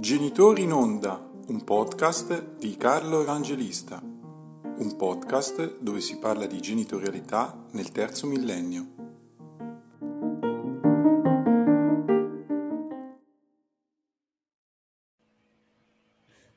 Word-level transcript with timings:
Genitori 0.00 0.62
in 0.62 0.72
Onda, 0.72 1.20
un 1.48 1.62
podcast 1.62 2.56
di 2.58 2.74
Carlo 2.78 3.20
Evangelista, 3.20 4.00
un 4.00 4.96
podcast 4.96 5.78
dove 5.82 6.00
si 6.00 6.18
parla 6.18 6.46
di 6.46 6.58
genitorialità 6.58 7.66
nel 7.72 7.92
terzo 7.92 8.26
millennio. 8.26 8.86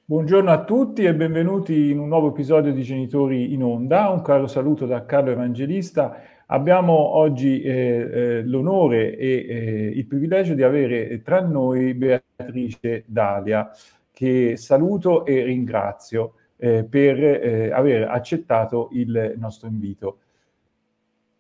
Buongiorno 0.06 0.50
a 0.50 0.64
tutti 0.64 1.04
e 1.04 1.14
benvenuti 1.14 1.90
in 1.90 2.00
un 2.00 2.08
nuovo 2.08 2.30
episodio 2.30 2.72
di 2.72 2.82
Genitori 2.82 3.54
in 3.54 3.62
Onda. 3.62 4.08
Un 4.08 4.22
caro 4.22 4.48
saluto 4.48 4.86
da 4.86 5.06
Carlo 5.06 5.32
Evangelista. 5.32 6.16
Abbiamo 6.48 6.94
oggi 6.94 7.62
eh, 7.62 7.72
eh, 7.72 8.44
l'onore 8.44 9.16
e 9.16 9.46
eh, 9.48 9.92
il 9.96 10.06
privilegio 10.06 10.54
di 10.54 10.64
avere 10.64 11.22
tra 11.22 11.42
noi 11.42 11.94
Beatrice 11.94 13.04
Dalia, 13.08 13.72
che 14.12 14.58
saluto 14.58 15.26
e 15.26 15.44
ringrazio 15.44 16.34
eh, 16.58 16.84
per 16.84 17.24
eh, 17.24 17.72
aver 17.72 18.10
accettato 18.10 18.90
il 18.92 19.36
nostro 19.38 19.68
invito. 19.68 20.18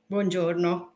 Buongiorno. 0.05 0.91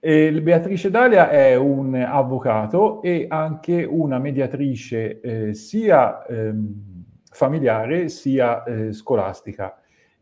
Beatrice 0.00 0.90
Dalia 0.90 1.28
è 1.28 1.56
un 1.56 1.94
avvocato 1.94 3.02
e 3.02 3.26
anche 3.28 3.82
una 3.84 4.18
mediatrice 4.18 5.20
eh, 5.20 5.54
sia 5.54 6.24
ehm, 6.24 7.04
familiare 7.30 8.08
sia 8.08 8.62
eh, 8.62 8.92
scolastica. 8.92 9.76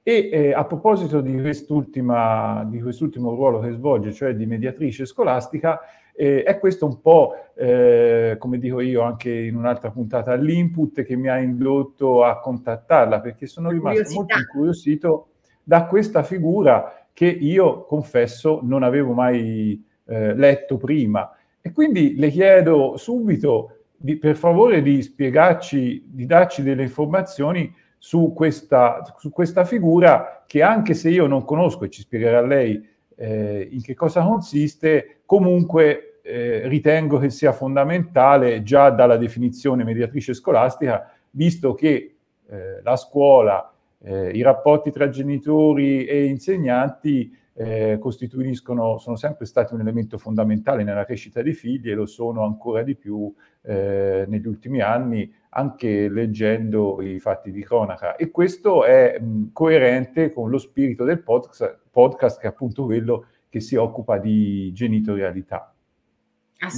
E 0.09 0.29
eh, 0.31 0.53
a 0.53 0.65
proposito 0.67 1.21
di, 1.21 1.37
quest'ultima, 1.41 2.65
di 2.71 2.81
quest'ultimo 2.81 3.31
ruolo 3.35 3.59
che 3.59 3.73
svolge, 3.73 4.13
cioè 4.13 4.37
di 4.37 4.47
mediatrice 4.47 5.05
scolastica, 5.05 5.81
eh, 6.15 6.45
è 6.45 6.61
questo 6.61 6.87
un 6.87 7.01
po', 7.01 7.33
eh, 7.57 8.37
come 8.39 8.59
dico 8.59 8.79
io 8.79 9.01
anche 9.01 9.33
in 9.33 9.57
un'altra 9.57 9.91
puntata, 9.91 10.35
l'input 10.35 11.03
che 11.03 11.17
mi 11.17 11.29
ha 11.29 11.39
indotto 11.39 12.23
a 12.23 12.39
contattarla, 12.39 13.21
perché 13.21 13.47
sono 13.47 13.71
rimasto 13.71 14.03
Curiosità. 14.03 14.21
molto 14.21 14.39
incuriosito 14.39 15.29
da 15.65 15.87
questa 15.87 16.23
figura 16.23 17.09
che 17.13 17.27
io, 17.27 17.85
confesso, 17.87 18.61
non 18.63 18.85
avevo 18.85 19.13
mai 19.13 19.85
eh, 20.05 20.35
letto 20.37 20.77
prima. 20.77 21.37
E 21.61 21.73
quindi 21.73 22.15
le 22.15 22.31
chiedo 22.31 22.97
subito, 22.97 23.79
di, 23.97 24.17
per 24.19 24.37
favore, 24.37 24.83
di 24.83 25.03
spiegarci, 25.03 26.05
di 26.07 26.27
darci 26.27 26.63
delle 26.63 26.83
informazioni 26.83 27.75
su 28.07 28.33
questa, 28.33 29.03
su 29.19 29.31
questa 29.31 29.65
figura 29.65 30.45
che 30.47 30.63
anche 30.63 30.95
se 30.95 31.11
io 31.11 31.27
non 31.27 31.45
conosco 31.45 31.85
e 31.85 31.91
ci 31.91 32.03
spiegherà 32.03 32.41
lei 32.41 32.81
eh, 33.17 33.67
in 33.69 33.83
che 33.83 33.97
cosa 33.97 34.23
consiste, 34.23 35.23
comunque 35.27 36.21
eh, 36.23 36.69
ritengo 36.69 37.19
che 37.19 37.31
sia 37.31 37.51
fondamentale 37.51 38.63
già 38.63 38.91
dalla 38.91 39.17
definizione 39.17 39.83
mediatrice 39.83 40.35
scolastica, 40.35 41.13
visto 41.31 41.75
che 41.75 42.15
eh, 42.49 42.81
la 42.81 42.95
scuola, 42.95 43.75
eh, 43.99 44.31
i 44.31 44.41
rapporti 44.41 44.93
tra 44.93 45.09
genitori 45.09 46.05
e 46.05 46.27
insegnanti 46.27 47.37
eh, 47.59 47.97
costituiscono, 47.99 48.99
sono 48.99 49.17
sempre 49.17 49.47
stati 49.47 49.73
un 49.73 49.81
elemento 49.81 50.19
fondamentale 50.19 50.85
nella 50.85 51.07
crescita 51.07 51.41
dei 51.41 51.55
figli 51.55 51.91
e 51.91 51.95
lo 51.95 52.05
sono 52.05 52.45
ancora 52.45 52.83
di 52.83 52.95
più 52.95 53.33
eh, 53.63 54.27
negli 54.29 54.47
ultimi 54.47 54.81
anni, 54.81 55.33
anche 55.51 56.09
leggendo 56.11 57.01
i 57.01 57.19
fatti 57.19 57.51
di 57.51 57.65
cronaca. 57.65 58.17
E 58.17 58.31
questo 58.31 58.85
è 58.85 59.19
mh, 59.19 59.53
coerente 59.53 60.33
con 60.33 60.51
lo 60.51 60.59
spirito 60.59 61.05
del 61.05 61.23
podcast, 61.23 61.79
podcast, 61.91 62.41
che 62.41 62.47
è 62.47 62.51
appunto 62.51 62.85
quello 62.85 63.27
che 63.49 63.61
si 63.61 63.75
occupa 63.75 64.19
di 64.19 64.71
genitorialità. 64.75 65.73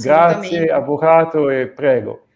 Grazie, 0.01 0.67
avvocato, 0.67 1.49
e 1.49 1.67
prego. 1.67 2.27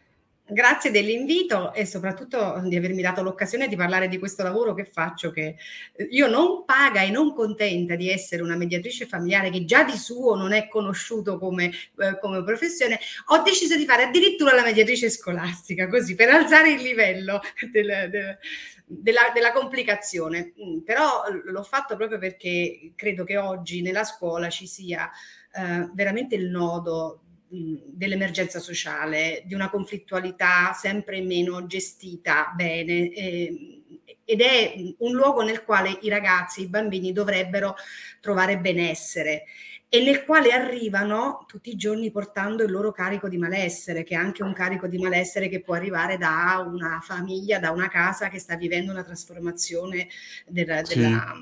Grazie 0.54 0.92
dell'invito 0.92 1.74
e 1.74 1.84
soprattutto 1.84 2.62
di 2.66 2.76
avermi 2.76 3.02
dato 3.02 3.24
l'occasione 3.24 3.68
di 3.68 3.76
parlare 3.76 4.08
di 4.08 4.20
questo 4.20 4.44
lavoro 4.44 4.76
che 4.76 4.86
faccio, 4.86 5.32
che 5.32 5.56
eh, 5.94 6.04
io 6.12 6.28
non 6.28 6.64
paga 6.64 7.02
e 7.02 7.10
non 7.10 7.34
contenta 7.34 7.96
di 7.96 8.12
essere 8.12 8.44
una 8.44 8.56
mediatrice 8.56 9.08
familiare 9.08 9.50
che 9.50 9.66
già 9.66 9.84
di 9.84 9.98
suo 9.98 10.36
non 10.36 10.54
è 10.54 10.68
conosciuto 10.68 11.40
come, 11.40 11.72
eh, 11.98 12.20
come 12.22 12.44
professione, 12.44 13.00
ho 13.30 13.42
deciso 13.42 13.76
di 13.76 13.86
fare 13.86 14.04
addirittura 14.04 14.54
la 14.54 14.62
mediatrice 14.62 15.10
scolastica, 15.10 15.88
così 15.88 16.14
per 16.14 16.30
alzare 16.30 16.74
il 16.74 16.84
livello 16.84 17.42
del, 17.72 18.10
del, 18.12 18.38
della, 18.86 19.32
della, 19.34 19.52
complicazione. 19.54 20.54
Mm, 20.64 20.82
però 20.82 21.24
l'ho 21.46 21.64
fatto 21.64 21.96
proprio 21.96 22.20
perché 22.20 22.92
credo 22.96 23.24
che 23.24 23.38
oggi 23.38 23.82
nella 23.82 24.04
scuola 24.04 24.50
ci 24.50 24.68
sia 24.68 25.10
eh, 25.56 25.90
veramente 25.94 26.36
il 26.36 26.50
nodo 26.50 27.23
dell'emergenza 27.54 28.60
sociale, 28.60 29.44
di 29.46 29.54
una 29.54 29.70
conflittualità 29.70 30.74
sempre 30.74 31.22
meno 31.22 31.68
gestita 31.68 32.52
bene 32.56 33.10
eh, 33.12 33.84
ed 34.26 34.42
è 34.42 34.74
un 35.00 35.14
luogo 35.14 35.44
nel 35.44 35.64
quale 35.64 35.98
i 36.02 36.10
ragazzi, 36.10 36.62
i 36.62 36.68
bambini 36.68 37.12
dovrebbero 37.12 37.76
trovare 38.20 38.58
benessere 38.58 39.44
e 39.88 40.02
nel 40.02 40.26
quale 40.26 40.52
arrivano 40.52 41.46
tutti 41.48 41.70
i 41.70 41.76
giorni 41.76 42.10
portando 42.10 42.64
il 42.64 42.72
loro 42.72 42.92
carico 42.92 43.30
di 43.30 43.38
malessere, 43.38 44.04
che 44.04 44.16
è 44.16 44.18
anche 44.18 44.42
un 44.42 44.52
carico 44.52 44.88
di 44.88 44.98
malessere 44.98 45.50
che 45.50 45.62
può 45.62 45.76
arrivare 45.76 46.18
da 46.18 46.66
una 46.68 47.00
famiglia, 47.00 47.60
da 47.60 47.70
una 47.70 47.90
casa 47.90 48.30
che 48.30 48.40
sta 48.40 48.56
vivendo 48.56 48.92
una 48.92 49.04
trasformazione 49.04 50.08
della... 50.48 50.84
Sì. 50.84 50.98
della 50.98 51.36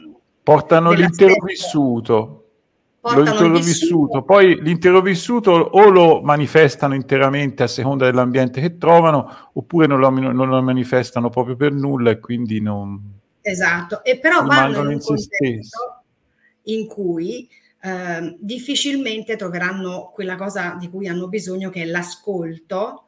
Portano 0.43 0.89
della 0.89 1.05
l'intero 1.05 1.35
vissuto 3.01 3.23
l'intero 3.23 3.59
vissuto. 3.59 4.21
Poi 4.23 4.61
l'intero 4.61 5.01
vissuto 5.01 5.51
o 5.51 5.89
lo 5.89 6.21
manifestano 6.21 6.93
interamente 6.93 7.63
a 7.63 7.67
seconda 7.67 8.05
dell'ambiente 8.05 8.61
che 8.61 8.77
trovano, 8.77 9.49
oppure 9.53 9.87
non 9.87 9.99
lo, 9.99 10.09
non 10.09 10.49
lo 10.49 10.61
manifestano 10.61 11.29
proprio 11.29 11.55
per 11.55 11.71
nulla 11.71 12.11
e 12.11 12.19
quindi 12.19 12.61
non... 12.61 13.19
Esatto, 13.41 14.03
e 14.03 14.19
però 14.19 14.45
vanno 14.45 14.81
in 14.81 14.87
un 14.87 14.99
contesto 14.99 16.03
in 16.65 16.85
cui 16.85 17.49
eh, 17.81 18.37
difficilmente 18.39 19.35
troveranno 19.35 20.11
quella 20.13 20.35
cosa 20.35 20.75
di 20.79 20.87
cui 20.89 21.07
hanno 21.07 21.27
bisogno 21.27 21.71
che 21.71 21.81
è 21.81 21.85
l'ascolto 21.85 23.05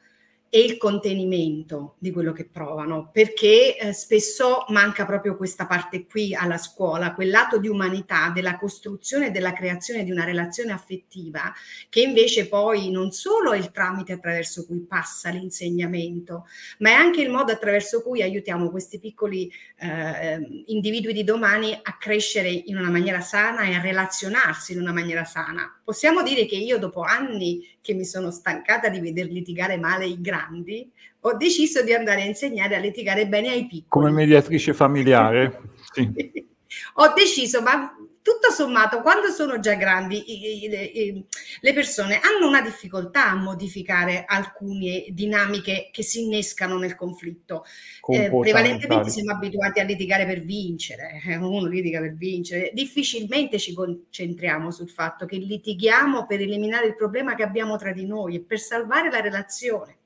e 0.56 0.60
il 0.60 0.78
contenimento 0.78 1.96
di 1.98 2.12
quello 2.12 2.32
che 2.32 2.46
provano, 2.46 3.10
perché 3.12 3.76
eh, 3.76 3.92
spesso 3.92 4.66
manca 4.68 5.04
proprio 5.04 5.36
questa 5.36 5.66
parte 5.66 6.06
qui 6.06 6.36
alla 6.36 6.60
scuola, 6.60 7.16
quel 7.16 7.32
lato 7.32 7.58
di 7.58 7.68
umanità, 7.68 8.30
della 8.30 8.60
costruzione 8.60 9.28
e 9.28 9.32
della 9.32 9.52
creazione 9.54 10.04
di 10.04 10.12
una 10.12 10.26
relazione 10.26 10.72
affettiva, 10.72 11.52
che 11.90 12.02
invece 12.02 12.48
poi 12.48 12.92
non 12.92 13.10
solo 13.10 13.54
è 13.54 13.58
il 13.58 13.72
tramite 13.72 14.14
attraverso 14.14 14.68
cui 14.68 14.82
passa 14.82 15.32
l'insegnamento, 15.32 16.46
ma 16.78 16.92
è 16.92 16.94
anche 16.94 17.24
il 17.24 17.32
modo 17.32 17.52
attraverso 17.52 18.04
cui 18.04 18.22
aiutiamo 18.22 18.70
questi 18.70 19.00
piccoli 19.00 19.52
eh, 19.80 20.64
individui 20.68 21.14
di 21.14 21.24
domani 21.24 21.74
a 21.82 21.98
crescere 21.98 22.50
in 22.50 22.78
una 22.78 22.92
maniera 22.92 23.22
sana 23.22 23.64
e 23.64 23.74
a 23.74 23.82
relazionarsi 23.82 24.74
in 24.74 24.82
una 24.82 24.94
maniera 24.94 25.24
sana. 25.24 25.82
Possiamo 25.84 26.22
dire 26.22 26.46
che 26.46 26.58
io 26.58 26.78
dopo 26.78 27.02
anni 27.02 27.68
che 27.84 27.94
mi 27.94 28.06
sono 28.06 28.32
stancata 28.32 28.88
di 28.88 29.02
veder 29.02 29.28
litigare 29.28 29.78
male 29.78 30.06
i 30.06 30.22
grandi, 30.22 30.90
ho 31.20 31.36
deciso 31.36 31.84
di 31.84 31.94
andare 31.94 32.22
a 32.22 32.26
insegnare 32.26 32.78
a 32.78 32.80
litigare 32.80 33.28
bene 33.28 33.50
ai 33.50 33.68
piccoli. 33.68 33.84
Come 33.90 34.10
mediatrice 34.10 34.74
familiare? 34.74 35.60
sì. 35.92 36.10
ho 36.96 37.14
deciso, 37.14 37.62
ma 37.62 37.94
tutto 38.24 38.52
sommato, 38.52 39.02
quando 39.02 39.30
sono 39.30 39.60
già 39.60 39.76
grandi, 39.76 40.16
i, 40.16 40.66
i, 40.66 41.26
le 41.60 41.74
persone 41.74 42.20
hanno 42.22 42.48
una 42.48 42.62
difficoltà 42.62 43.30
a 43.30 43.36
modificare 43.36 44.24
alcune 44.26 45.06
dinamiche 45.10 45.90
che 45.92 46.04
si 46.04 46.24
innescano 46.24 46.78
nel 46.78 46.96
conflitto. 46.96 47.66
Eh, 48.08 48.30
prevalentemente 48.30 49.10
siamo 49.10 49.34
abituati 49.34 49.82
a 49.82 49.84
litigare 49.84 50.26
per 50.26 50.42
vincere, 50.42 51.22
eh, 51.26 51.36
uno 51.36 51.68
litiga 51.68 52.00
per 52.00 52.16
vincere. 52.16 52.72
Difficilmente 52.74 53.60
ci 53.60 53.74
concentriamo 53.74 54.72
sul 54.72 54.90
fatto 54.90 55.26
che 55.26 55.36
litighiamo 55.36 56.26
per 56.26 56.40
eliminare 56.40 56.88
il 56.88 56.96
problema 56.96 57.36
che 57.36 57.44
abbiamo 57.44 57.76
tra 57.76 57.92
di 57.92 58.06
noi 58.06 58.36
e 58.36 58.42
per 58.42 58.60
salvare 58.60 59.12
la 59.12 59.20
relazione. 59.20 59.98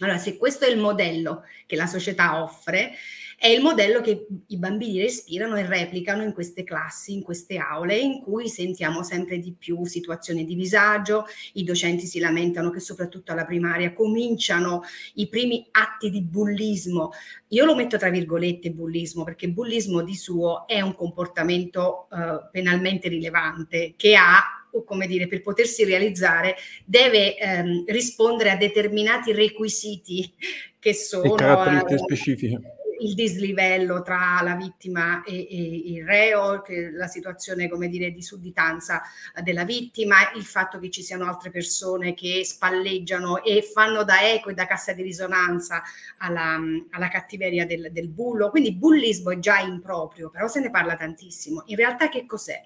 Allora, 0.00 0.18
se 0.18 0.36
questo 0.36 0.64
è 0.64 0.70
il 0.70 0.78
modello 0.78 1.44
che 1.66 1.76
la 1.76 1.86
società 1.86 2.42
offre, 2.42 2.92
è 3.40 3.48
il 3.48 3.62
modello 3.62 4.02
che 4.02 4.26
i 4.48 4.58
bambini 4.58 5.00
respirano 5.00 5.56
e 5.56 5.64
replicano 5.64 6.22
in 6.22 6.34
queste 6.34 6.62
classi, 6.62 7.14
in 7.14 7.22
queste 7.22 7.56
aule, 7.56 7.96
in 7.96 8.20
cui 8.20 8.48
sentiamo 8.48 9.02
sempre 9.02 9.38
di 9.38 9.54
più 9.58 9.86
situazioni 9.86 10.44
di 10.44 10.54
disagio, 10.54 11.24
i 11.54 11.64
docenti 11.64 12.04
si 12.04 12.18
lamentano 12.18 12.68
che 12.68 12.80
soprattutto 12.80 13.32
alla 13.32 13.46
primaria 13.46 13.94
cominciano 13.94 14.82
i 15.14 15.26
primi 15.28 15.66
atti 15.70 16.10
di 16.10 16.20
bullismo. 16.20 17.12
Io 17.48 17.64
lo 17.64 17.74
metto 17.74 17.96
tra 17.96 18.10
virgolette 18.10 18.72
bullismo, 18.72 19.24
perché 19.24 19.48
bullismo 19.48 20.02
di 20.02 20.14
suo 20.14 20.66
è 20.66 20.82
un 20.82 20.94
comportamento 20.94 22.08
uh, 22.10 22.50
penalmente 22.52 23.08
rilevante 23.08 23.94
che 23.96 24.16
ha 24.16 24.59
o 24.72 24.84
come 24.84 25.06
dire, 25.06 25.26
per 25.26 25.42
potersi 25.42 25.84
realizzare, 25.84 26.56
deve 26.84 27.36
ehm, 27.36 27.84
rispondere 27.86 28.50
a 28.50 28.56
determinati 28.56 29.32
requisiti 29.32 30.32
che 30.78 30.94
sono... 30.94 31.34
E 31.34 31.36
caratteristiche 31.36 31.94
uh, 31.94 31.98
specifiche 31.98 32.60
il 33.00 33.14
dislivello 33.14 34.02
tra 34.02 34.40
la 34.42 34.54
vittima 34.54 35.22
e, 35.24 35.46
e 35.50 35.82
il 35.92 36.04
reo, 36.04 36.62
la 36.92 37.06
situazione 37.06 37.68
come 37.68 37.88
dire 37.88 38.10
di 38.10 38.22
sudditanza 38.22 39.02
della 39.42 39.64
vittima, 39.64 40.32
il 40.34 40.44
fatto 40.44 40.78
che 40.78 40.90
ci 40.90 41.02
siano 41.02 41.26
altre 41.26 41.50
persone 41.50 42.14
che 42.14 42.44
spalleggiano 42.44 43.42
e 43.42 43.62
fanno 43.62 44.04
da 44.04 44.28
eco 44.30 44.50
e 44.50 44.54
da 44.54 44.66
cassa 44.66 44.92
di 44.92 45.02
risonanza 45.02 45.82
alla, 46.18 46.58
alla 46.90 47.08
cattiveria 47.08 47.66
del, 47.66 47.90
del 47.92 48.08
bullo. 48.08 48.50
Quindi 48.50 48.74
bullismo 48.74 49.30
è 49.30 49.38
già 49.38 49.58
improprio, 49.58 50.30
però 50.30 50.46
se 50.48 50.60
ne 50.60 50.70
parla 50.70 50.96
tantissimo. 50.96 51.62
In 51.66 51.76
realtà 51.76 52.08
che 52.08 52.26
cos'è? 52.26 52.62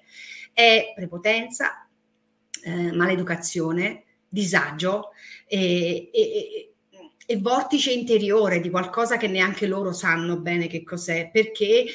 È 0.53 0.93
prepotenza, 0.95 1.84
eh, 2.65 2.91
maleducazione, 2.91 4.03
disagio 4.27 5.11
e, 5.47 6.09
e, 6.11 6.73
e, 7.23 7.37
vortice 7.37 7.91
interiore 7.91 8.59
di 8.59 8.71
qualcosa 8.71 9.17
che 9.17 9.27
neanche 9.27 9.67
loro 9.67 9.93
sanno 9.93 10.39
bene 10.39 10.65
che 10.65 10.83
cos'è, 10.83 11.29
perché 11.31 11.85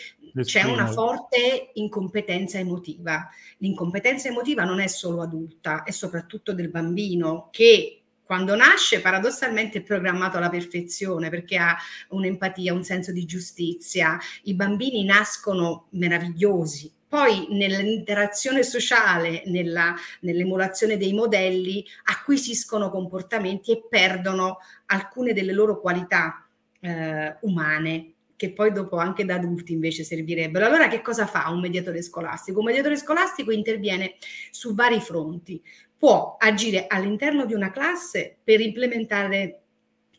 c'è 0.43 0.63
una 0.63 0.87
forte 0.87 1.71
incompetenza 1.75 2.59
emotiva. 2.59 3.29
L'incompetenza 3.59 4.29
emotiva 4.29 4.63
non 4.63 4.79
è 4.79 4.87
solo 4.87 5.23
adulta, 5.23 5.83
è 5.83 5.91
soprattutto 5.91 6.53
del 6.53 6.71
bambino 6.71 7.49
che 7.51 7.97
quando 8.23 8.55
nasce 8.55 9.01
paradossalmente 9.01 9.79
è 9.79 9.83
programmato 9.83 10.37
alla 10.37 10.51
perfezione 10.51 11.31
perché 11.31 11.57
ha 11.57 11.77
un'empatia, 12.11 12.73
un 12.73 12.85
senso 12.85 13.11
di 13.11 13.25
giustizia. 13.25 14.21
I 14.45 14.55
bambini 14.55 15.03
nascono 15.03 15.89
meravigliosi, 15.91 16.93
poi 17.11 17.49
nell'interazione 17.51 18.63
sociale, 18.63 19.43
nella, 19.47 19.97
nell'emulazione 20.21 20.97
dei 20.97 21.13
modelli, 21.13 21.85
acquisiscono 22.05 22.89
comportamenti 22.89 23.73
e 23.73 23.83
perdono 23.91 24.59
alcune 24.87 25.33
delle 25.33 25.53
loro 25.53 25.81
qualità 25.81 26.47
eh, 26.79 27.37
umane 27.41 28.13
che 28.37 28.53
poi 28.53 28.71
dopo 28.71 28.97
anche 28.99 29.25
da 29.25 29.35
adulti 29.35 29.73
invece 29.73 30.05
servirebbero. 30.05 30.65
Allora 30.65 30.87
che 30.87 31.03
cosa 31.03 31.27
fa 31.27 31.51
un 31.51 31.59
mediatore 31.59 32.01
scolastico? 32.01 32.61
Un 32.61 32.67
mediatore 32.67 32.97
scolastico 32.97 33.51
interviene 33.51 34.15
su 34.53 34.73
vari 34.73 35.01
fronti. 35.01 35.61
Può 35.99 36.37
agire 36.39 36.87
all'interno 36.87 37.45
di 37.45 37.55
una 37.55 37.73
classe 37.73 38.39
per 38.45 38.61
implementare 38.61 39.63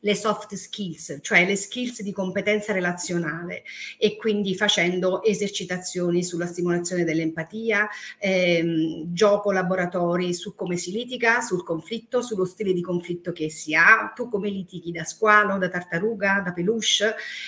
le 0.02 0.16
soft 0.16 0.54
skills, 0.56 1.20
cioè 1.22 1.46
le 1.46 1.56
skills 1.56 2.02
di 2.02 2.12
competenza 2.12 2.74
relazionale 2.74 3.64
e 3.98 4.16
quindi 4.18 4.56
facendo 4.56 5.24
esercitazioni 5.24 6.24
sulla 6.24 6.48
stimolazione 6.48 7.04
dell'empatia, 7.04 7.88
ehm, 8.18 9.14
gioco 9.14 9.52
laboratori 9.52 10.34
su 10.34 10.56
come 10.56 10.78
si 10.78 10.92
litiga, 10.92 11.42
sul 11.42 11.64
conflitto, 11.64 12.22
sullo 12.22 12.46
stile 12.46 12.74
di 12.74 12.82
conflitto 12.82 13.32
che 13.32 13.50
si 13.50 13.76
ha, 13.76 14.12
tu 14.16 14.30
come 14.30 14.50
litighi 14.50 14.92
da 14.92 15.04
squalo, 15.04 15.58
da 15.58 15.70
tartaruga, 15.70 16.42
da 16.44 16.52
peluche, 16.52 16.80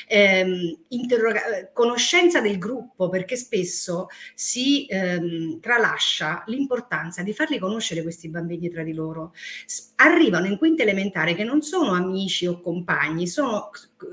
ehm, 0.08 0.78
interroga- 0.90 1.72
conoscenza 1.74 2.40
del 2.42 2.58
gruppo 2.58 3.10
perché 3.10 3.36
spesso 3.36 4.08
si 4.36 4.86
ehm, 4.86 5.60
tralascia 5.60 6.44
l'importanza 6.48 7.24
di 7.24 7.34
farli 7.34 7.58
conoscere 7.58 8.04
questi 8.04 8.30
bambini 8.30 8.70
tra 8.70 8.84
di 8.84 8.94
loro. 8.94 9.34
S- 9.66 9.92
arrivano 9.96 10.48
in 10.48 10.58
quinta 10.58 10.84
elementare 10.84 11.34
che 11.34 11.44
non 11.44 11.62
sono 11.62 11.94
amici 11.94 12.43
amici 12.44 12.48
o 12.48 12.60
compagni, 12.60 13.28
sono 13.28 13.69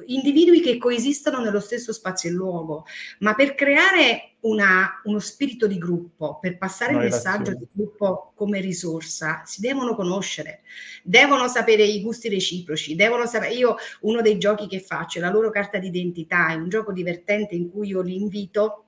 individui 0.06 0.61
che 0.61 0.79
coesistono 0.79 1.41
nello 1.41 1.61
stesso 1.61 1.93
spazio 1.93 2.31
e 2.31 2.32
luogo, 2.32 2.87
ma 3.21 3.35
per 3.35 3.55
creare 3.55 4.35
una, 4.41 5.00
uno 5.05 5.19
spirito 5.19 5.67
di 5.67 5.77
gruppo, 5.77 6.38
per 6.41 6.56
passare 6.56 6.93
il 6.93 6.99
messaggio 6.99 7.55
di 7.55 7.67
gruppo 7.73 8.32
come 8.35 8.61
risorsa, 8.61 9.43
si 9.44 9.61
devono 9.61 9.94
conoscere, 9.94 10.62
devono 11.03 11.49
sapere 11.49 11.82
i 11.82 12.00
gusti 12.00 12.29
reciproci, 12.29 12.94
devono 12.94 13.27
sapere, 13.27 13.55
io 13.55 13.77
uno 14.03 14.23
dei 14.23 14.38
giochi 14.38 14.67
che 14.67 14.81
faccio 14.81 15.21
la 15.21 15.31
loro 15.31 15.50
carta 15.50 15.79
d'identità, 15.79 16.50
è 16.50 16.55
un 16.55 16.69
gioco 16.69 16.93
divertente 16.93 17.55
in 17.55 17.71
cui 17.71 17.88
io 17.88 18.00
li 18.00 18.17
invito 18.17 18.85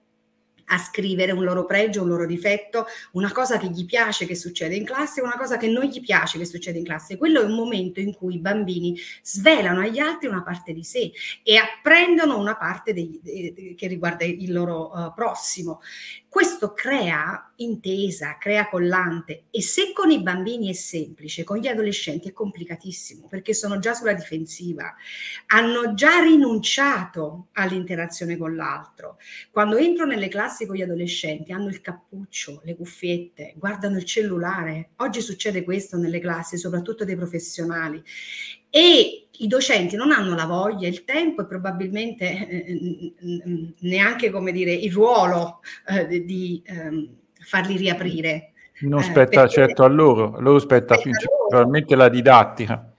a 0.67 0.79
scrivere 0.79 1.33
un 1.33 1.45
loro 1.45 1.65
pregio, 1.65 2.03
un 2.03 2.09
loro 2.09 2.27
difetto, 2.27 2.87
una 3.13 3.33
cosa 3.33 3.59
che 3.59 3.69
gli 3.69 3.85
piace 3.85 4.27
che 4.27 4.35
succede 4.35 4.75
in 4.75 4.85
classe 4.85 5.21
una 5.21 5.37
cosa 5.37 5.57
che 5.57 5.69
non 5.69 5.85
gli 5.85 6.01
piace 6.01 6.39
che 6.39 6.45
succede 6.45 6.79
in 6.79 6.85
classe. 6.85 7.17
Quello 7.17 7.41
è 7.41 7.45
un 7.45 7.55
momento 7.55 8.01
in 8.01 8.15
cui 8.15 8.35
i 8.35 8.39
bambini 8.39 8.99
svelano 9.23 9.81
agli 9.81 9.99
altri 9.99 10.29
una 10.29 10.43
parte 10.43 10.73
di 10.73 10.85
sé 10.85 11.13
e 11.43 11.57
apprendono 11.57 12.39
una 12.39 12.57
parte 12.57 12.93
dei, 12.93 13.19
de, 13.23 13.75
che 13.77 13.87
riguarda 13.87 14.25
il 14.25 14.53
loro 14.53 14.91
uh, 14.93 15.15
prossimo. 15.15 15.81
Questo 16.29 16.73
crea 16.73 17.53
intesa, 17.57 18.39
crea 18.39 18.69
collante 18.69 19.45
e 19.51 19.61
se 19.61 19.93
con 19.93 20.11
i 20.11 20.23
bambini 20.23 20.71
è 20.71 20.73
semplice, 20.73 21.45
con 21.45 21.59
gli 21.59 21.67
adolescenti 21.67 22.29
è 22.29 22.33
complicatissimo 22.33 23.27
perché 23.29 23.53
sono 23.53 23.79
già 23.79 23.93
sulla 23.93 24.15
difensiva, 24.15 24.95
hanno 25.49 25.93
già 25.93 26.21
rinunciato 26.21 27.49
all'interazione 27.53 28.39
con 28.39 28.57
l'altro. 28.57 29.19
Quando 29.51 29.77
entro 29.77 30.07
nelle 30.07 30.29
classi 30.29 30.52
con 30.67 30.77
gli 30.77 30.83
adolescenti 30.83 31.53
hanno 31.53 31.69
il 31.69 31.81
cappuccio, 31.81 32.61
le 32.65 32.77
cuffiette, 32.77 33.55
guardano 33.57 33.97
il 33.97 34.05
cellulare. 34.05 34.91
Oggi 34.97 35.21
succede 35.21 35.65
questo 35.65 35.97
nelle 35.97 36.21
classi, 36.21 36.59
soprattutto 36.59 37.05
dei 37.05 37.17
professionali. 37.17 38.03
E 38.71 39.29
i 39.31 39.47
docenti 39.47 39.97
non 39.97 40.13
hanno 40.13 40.35
la 40.35 40.47
voglia, 40.47 40.89
il 40.89 41.05
tempo 41.05 41.43
e 41.43 41.47
probabilmente 41.47 42.49
eh, 42.49 43.15
neanche 43.81 44.31
come 44.31 44.53
dire 44.53 44.73
il 44.73 44.93
ruolo 44.93 45.61
eh, 45.87 46.25
di 46.25 46.63
eh, 46.65 47.09
farli 47.41 47.77
riaprire. 47.77 48.53
Non 48.81 49.01
eh, 49.01 49.05
spetta 49.05 49.49
certo 49.49 49.85
a 49.85 49.89
loro, 49.89 50.37
a 50.37 50.41
loro 50.41 50.59
spetta 50.59 50.97
principalmente 50.97 51.97
la 51.97 52.09
didattica. 52.09 52.92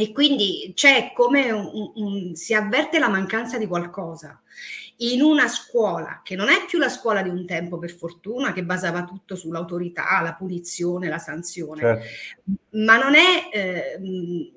E 0.00 0.12
quindi 0.12 0.74
c'è 0.76 1.12
come 1.12 1.50
un, 1.50 1.90
un, 1.96 2.34
si 2.36 2.54
avverte 2.54 3.00
la 3.00 3.08
mancanza 3.08 3.58
di 3.58 3.66
qualcosa 3.66 4.40
in 4.98 5.22
una 5.22 5.48
scuola 5.48 6.20
che 6.22 6.36
non 6.36 6.48
è 6.48 6.64
più 6.68 6.78
la 6.78 6.88
scuola 6.88 7.20
di 7.20 7.28
un 7.28 7.44
tempo, 7.44 7.78
per 7.78 7.90
fortuna, 7.90 8.52
che 8.52 8.62
basava 8.62 9.02
tutto 9.02 9.34
sull'autorità, 9.34 10.20
la 10.22 10.34
punizione, 10.34 11.08
la 11.08 11.18
sanzione, 11.18 11.80
certo. 11.80 12.06
ma 12.78 12.96
non 12.96 13.16
è 13.16 13.48
eh, 13.52 14.52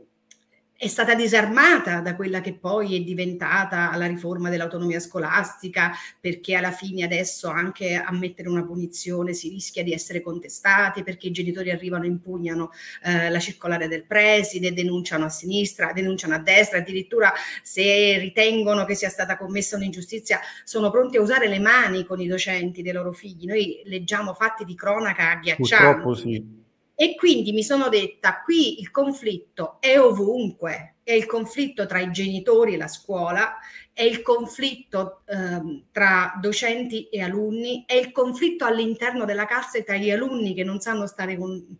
è 0.82 0.88
stata 0.88 1.14
disarmata 1.14 2.00
da 2.00 2.16
quella 2.16 2.42
che 2.42 2.56
poi 2.56 2.96
è 2.96 3.02
diventata 3.02 3.96
la 3.98 4.08
riforma 4.08 4.50
dell'autonomia 4.50 5.00
scolastica, 5.00 5.92
perché 6.20 6.56
alla 6.56 6.72
fine 6.72 7.04
adesso 7.04 7.50
anche 7.50 7.94
a 7.94 8.12
mettere 8.12 8.50
una 8.50 8.66
punizione 8.66 9.34
si 9.34 9.50
rischia 9.50 9.84
di 9.84 9.94
essere 9.94 10.24
contestati, 10.24 11.04
perché 11.04 11.28
i 11.28 11.32
genitori 11.32 11.70
arrivano 11.70 12.06
e 12.06 12.08
impugnano 12.08 12.72
eh, 13.04 13.30
la 13.30 13.38
circolare 13.38 13.88
del 13.88 14.08
preside, 14.08 14.74
denunciano 14.74 15.26
a 15.26 15.30
sinistra, 15.30 15.94
denunciano 15.94 16.34
a 16.34 16.40
destra, 16.40 16.80
addirittura 16.80 17.32
se 17.62 18.18
ritengono 18.18 18.84
che 18.84 18.96
sia 18.96 19.10
stata 19.10 19.38
commessa 19.38 19.76
un'ingiustizia 19.76 20.40
sono 20.64 20.90
pronti 20.90 21.18
a 21.18 21.22
usare 21.22 21.48
le 21.48 21.60
mani 21.60 22.06
con 22.06 22.20
i 22.20 22.26
docenti 22.26 22.82
dei 22.82 22.94
loro 22.94 23.12
figli. 23.12 23.46
Noi 23.46 23.84
leggiamo 23.86 24.34
fatti 24.34 24.66
di 24.66 24.74
cronaca 24.74 25.30
agghiaccianti. 25.30 25.86
Purtroppo 25.86 26.16
sì 26.16 26.61
e 27.02 27.16
quindi 27.16 27.52
mi 27.52 27.64
sono 27.64 27.90
detta, 27.90 28.44
qui 28.44 28.80
il 28.80 28.92
conflitto 28.92 29.78
è 29.80 30.00
ovunque, 30.00 30.98
è 31.02 31.14
il 31.14 31.26
conflitto 31.26 31.88
tra 31.88 32.00
i 32.00 32.12
genitori 32.12 32.76
e 32.76 32.78
la 32.78 32.88
scuola, 32.88 33.58
è 33.92 34.04
il 34.04 34.22
conflitto 34.22 35.24
eh, 35.26 35.86
tra 35.92 36.38
docenti 36.40 37.10
e 37.10 37.24
alunni, 37.24 37.86
è 37.88 37.96
il 37.96 38.12
conflitto 38.12 38.66
all'interno 38.66 39.26
della 39.26 39.48
classe 39.48 39.84
tra 39.84 39.96
gli 39.96 40.12
alunni 40.12 40.54
che 40.54 40.64
non 40.64 40.80
sanno 40.80 41.08
stare 41.08 41.38
con, 41.38 41.76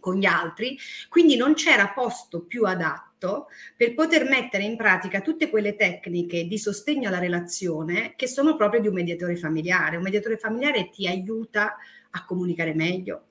con 0.00 0.16
gli 0.16 0.26
altri, 0.26 0.76
quindi 1.08 1.36
non 1.36 1.54
c'era 1.54 1.90
posto 1.90 2.40
più 2.40 2.64
adatto 2.64 3.46
per 3.76 3.94
poter 3.94 4.24
mettere 4.28 4.64
in 4.64 4.76
pratica 4.76 5.20
tutte 5.20 5.50
quelle 5.50 5.76
tecniche 5.76 6.48
di 6.48 6.58
sostegno 6.58 7.06
alla 7.06 7.20
relazione 7.20 8.14
che 8.16 8.26
sono 8.26 8.56
proprio 8.56 8.80
di 8.80 8.88
un 8.88 8.94
mediatore 8.94 9.36
familiare. 9.36 9.98
Un 9.98 10.02
mediatore 10.02 10.36
familiare 10.36 10.90
ti 10.90 11.06
aiuta 11.06 11.76
a 12.10 12.24
comunicare 12.24 12.74
meglio, 12.74 13.26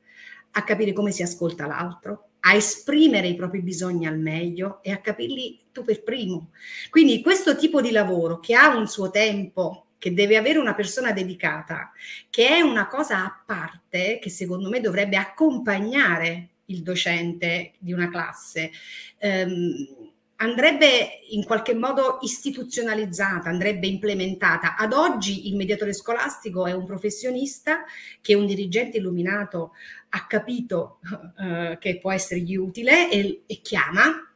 a 0.58 0.64
capire 0.64 0.92
come 0.92 1.12
si 1.12 1.22
ascolta 1.22 1.68
l'altro, 1.68 2.30
a 2.42 2.56
esprimere 2.56 3.28
i 3.28 3.36
propri 3.36 3.62
bisogni 3.62 4.08
al 4.08 4.18
meglio 4.18 4.82
e 4.82 4.92
a 4.92 4.98
capirli 4.98 5.68
tu 5.72 5.84
per 5.84 6.04
primo. 6.04 6.50
Quindi 6.90 7.22
questo 7.22 7.56
tipo 7.56 7.80
di 7.80 7.92
lavoro 7.92 8.40
che 8.40 8.56
ha 8.56 8.76
un 8.76 8.88
suo 8.88 9.12
tempo, 9.12 9.86
che 10.00 10.14
deve 10.14 10.36
avere 10.36 10.58
una 10.58 10.74
persona 10.74 11.12
dedicata, 11.12 11.92
che 12.30 12.48
è 12.48 12.62
una 12.62 12.88
cosa 12.88 13.24
a 13.24 13.44
parte 13.46 14.18
che 14.20 14.32
secondo 14.32 14.70
me 14.70 14.82
dovrebbe 14.82 15.16
accompagnare 15.16 16.50
il 16.66 16.82
docente 16.82 17.74
di 17.78 17.94
una 17.94 18.10
classe. 18.10 18.72
Ehm, 19.20 20.16
andrebbe 20.38 21.22
in 21.29 21.44
qualche 21.44 21.74
modo 21.74 22.20
istituzionalizzata, 22.22 23.50
andrebbe 23.50 23.88
implementata. 23.88 24.75
Ad 24.75 24.94
oggi 24.94 25.48
il 25.48 25.56
mediatore 25.56 25.94
scolastico 25.94 26.65
è 26.65 26.74
un 26.74 26.86
professionista 26.86 27.84
che 28.22 28.36
un 28.36 28.46
dirigente 28.46 28.98
illuminato 28.98 29.72
ha 30.10 30.25
capito 30.25 31.00
uh, 31.38 31.77
che 31.79 32.00
può 32.00 32.12
essergli 32.12 32.56
utile 32.56 33.10
e, 33.12 33.44
e 33.46 33.62
chiama 33.62 34.27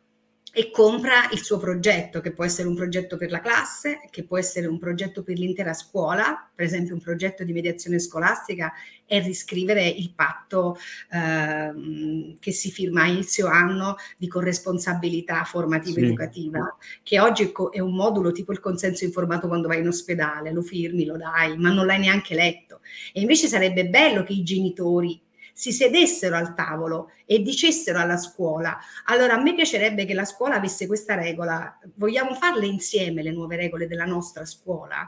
e 0.53 0.70
compra 0.70 1.29
il 1.31 1.39
suo 1.39 1.58
progetto, 1.58 2.20
che 2.20 2.34
può 2.34 2.43
essere 2.43 2.67
un 2.67 2.75
progetto 2.75 3.15
per 3.15 3.31
la 3.31 3.39
classe, 3.39 4.01
che 4.10 4.24
può 4.24 4.38
essere 4.38 4.67
un 4.67 4.79
progetto 4.79 5.24
per 5.24 5.38
l'intera 5.38 5.74
scuola, 5.74 6.50
per 6.53 6.65
esempio 6.65 6.93
un 6.93 7.00
progetto 7.00 7.43
di 7.43 7.53
mediazione 7.53 8.00
scolastica 8.00 8.74
è 9.05 9.22
riscrivere 9.22 9.88
il 9.88 10.13
patto 10.13 10.77
eh, 11.12 12.36
che 12.39 12.51
si 12.51 12.72
firma 12.72 13.03
a 13.03 13.08
inizio 13.08 13.48
anno 13.48 13.96
di 14.17 14.27
corresponsabilità 14.27 15.43
formativa 15.43 16.00
sì. 16.00 16.05
educativa, 16.05 16.77
che 17.03 17.20
oggi 17.20 17.51
è 17.72 17.79
un 17.79 17.93
modulo 17.93 18.31
tipo 18.31 18.51
il 18.51 18.60
consenso 18.60 19.05
informato 19.05 19.48
quando 19.48 19.67
vai 19.67 19.79
in 19.79 19.88
ospedale, 19.88 20.51
lo 20.51 20.62
firmi, 20.62 21.05
lo 21.05 21.17
dai, 21.17 21.58
ma 21.58 21.72
non 21.72 21.86
l'hai 21.86 22.00
neanche 22.00 22.36
letto. 22.36 22.79
E 23.13 23.22
invece 23.22 23.48
sarebbe 23.48 23.88
bello 23.88 24.24
che 24.24 24.34
i 24.34 24.43
genitori 24.43 25.20
si 25.62 25.72
sedessero 25.72 26.36
al 26.36 26.56
tavolo 26.56 27.12
e 27.24 27.38
dicessero 27.44 28.00
alla 28.00 28.18
scuola, 28.18 28.80
allora 29.06 29.36
a 29.36 29.41
me 29.44 29.53
piacerebbe 29.53 30.06
che 30.06 30.15
la 30.15 30.25
scuola 30.25 30.56
avesse 30.56 30.88
questa 30.88 31.13
regola, 31.13 31.77
vogliamo 31.98 32.34
farle 32.34 32.65
insieme 32.65 33.22
le 33.22 33.30
nuove 33.30 33.58
regole 33.58 33.86
della 33.86 34.06
nostra 34.06 34.44
scuola? 34.44 35.08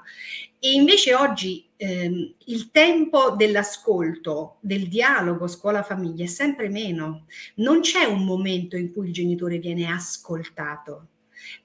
E 0.60 0.74
invece 0.74 1.16
oggi 1.16 1.68
ehm, 1.76 2.36
il 2.46 2.70
tempo 2.70 3.32
dell'ascolto, 3.32 4.58
del 4.60 4.88
dialogo 4.90 5.48
scuola-famiglia 5.48 6.26
è 6.26 6.28
sempre 6.28 6.70
meno, 6.70 7.26
non 7.56 7.80
c'è 7.80 8.04
un 8.04 8.24
momento 8.24 8.78
in 8.78 8.94
cui 8.94 9.08
il 9.08 9.14
genitore 9.14 9.58
viene 9.58 9.88
ascoltato, 9.88 11.08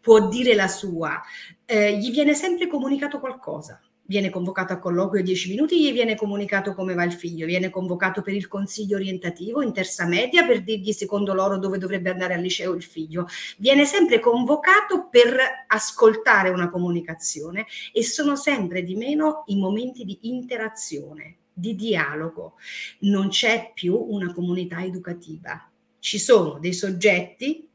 può 0.00 0.28
dire 0.28 0.54
la 0.54 0.66
sua, 0.66 1.20
eh, 1.66 1.98
gli 1.98 2.10
viene 2.10 2.32
sempre 2.32 2.66
comunicato 2.66 3.20
qualcosa 3.20 3.82
viene 4.08 4.30
convocato 4.30 4.72
a 4.72 4.78
colloquio 4.78 5.22
10 5.22 5.50
minuti, 5.50 5.82
gli 5.82 5.92
viene 5.92 6.16
comunicato 6.16 6.72
come 6.72 6.94
va 6.94 7.04
il 7.04 7.12
figlio, 7.12 7.44
viene 7.44 7.68
convocato 7.68 8.22
per 8.22 8.32
il 8.32 8.48
consiglio 8.48 8.96
orientativo 8.96 9.60
in 9.60 9.74
terza 9.74 10.06
media 10.06 10.46
per 10.46 10.62
dirgli 10.62 10.92
secondo 10.92 11.34
loro 11.34 11.58
dove 11.58 11.76
dovrebbe 11.76 12.08
andare 12.08 12.32
al 12.32 12.40
liceo 12.40 12.72
il 12.72 12.82
figlio, 12.82 13.26
viene 13.58 13.84
sempre 13.84 14.18
convocato 14.18 15.08
per 15.10 15.36
ascoltare 15.66 16.48
una 16.48 16.70
comunicazione 16.70 17.66
e 17.92 18.02
sono 18.02 18.34
sempre 18.34 18.82
di 18.82 18.96
meno 18.96 19.42
i 19.48 19.56
momenti 19.56 20.04
di 20.04 20.20
interazione, 20.22 21.36
di 21.52 21.74
dialogo. 21.74 22.54
Non 23.00 23.28
c'è 23.28 23.72
più 23.74 23.94
una 23.94 24.32
comunità 24.32 24.82
educativa. 24.82 25.70
Ci 25.98 26.18
sono 26.18 26.58
dei 26.58 26.72
soggetti 26.72 27.68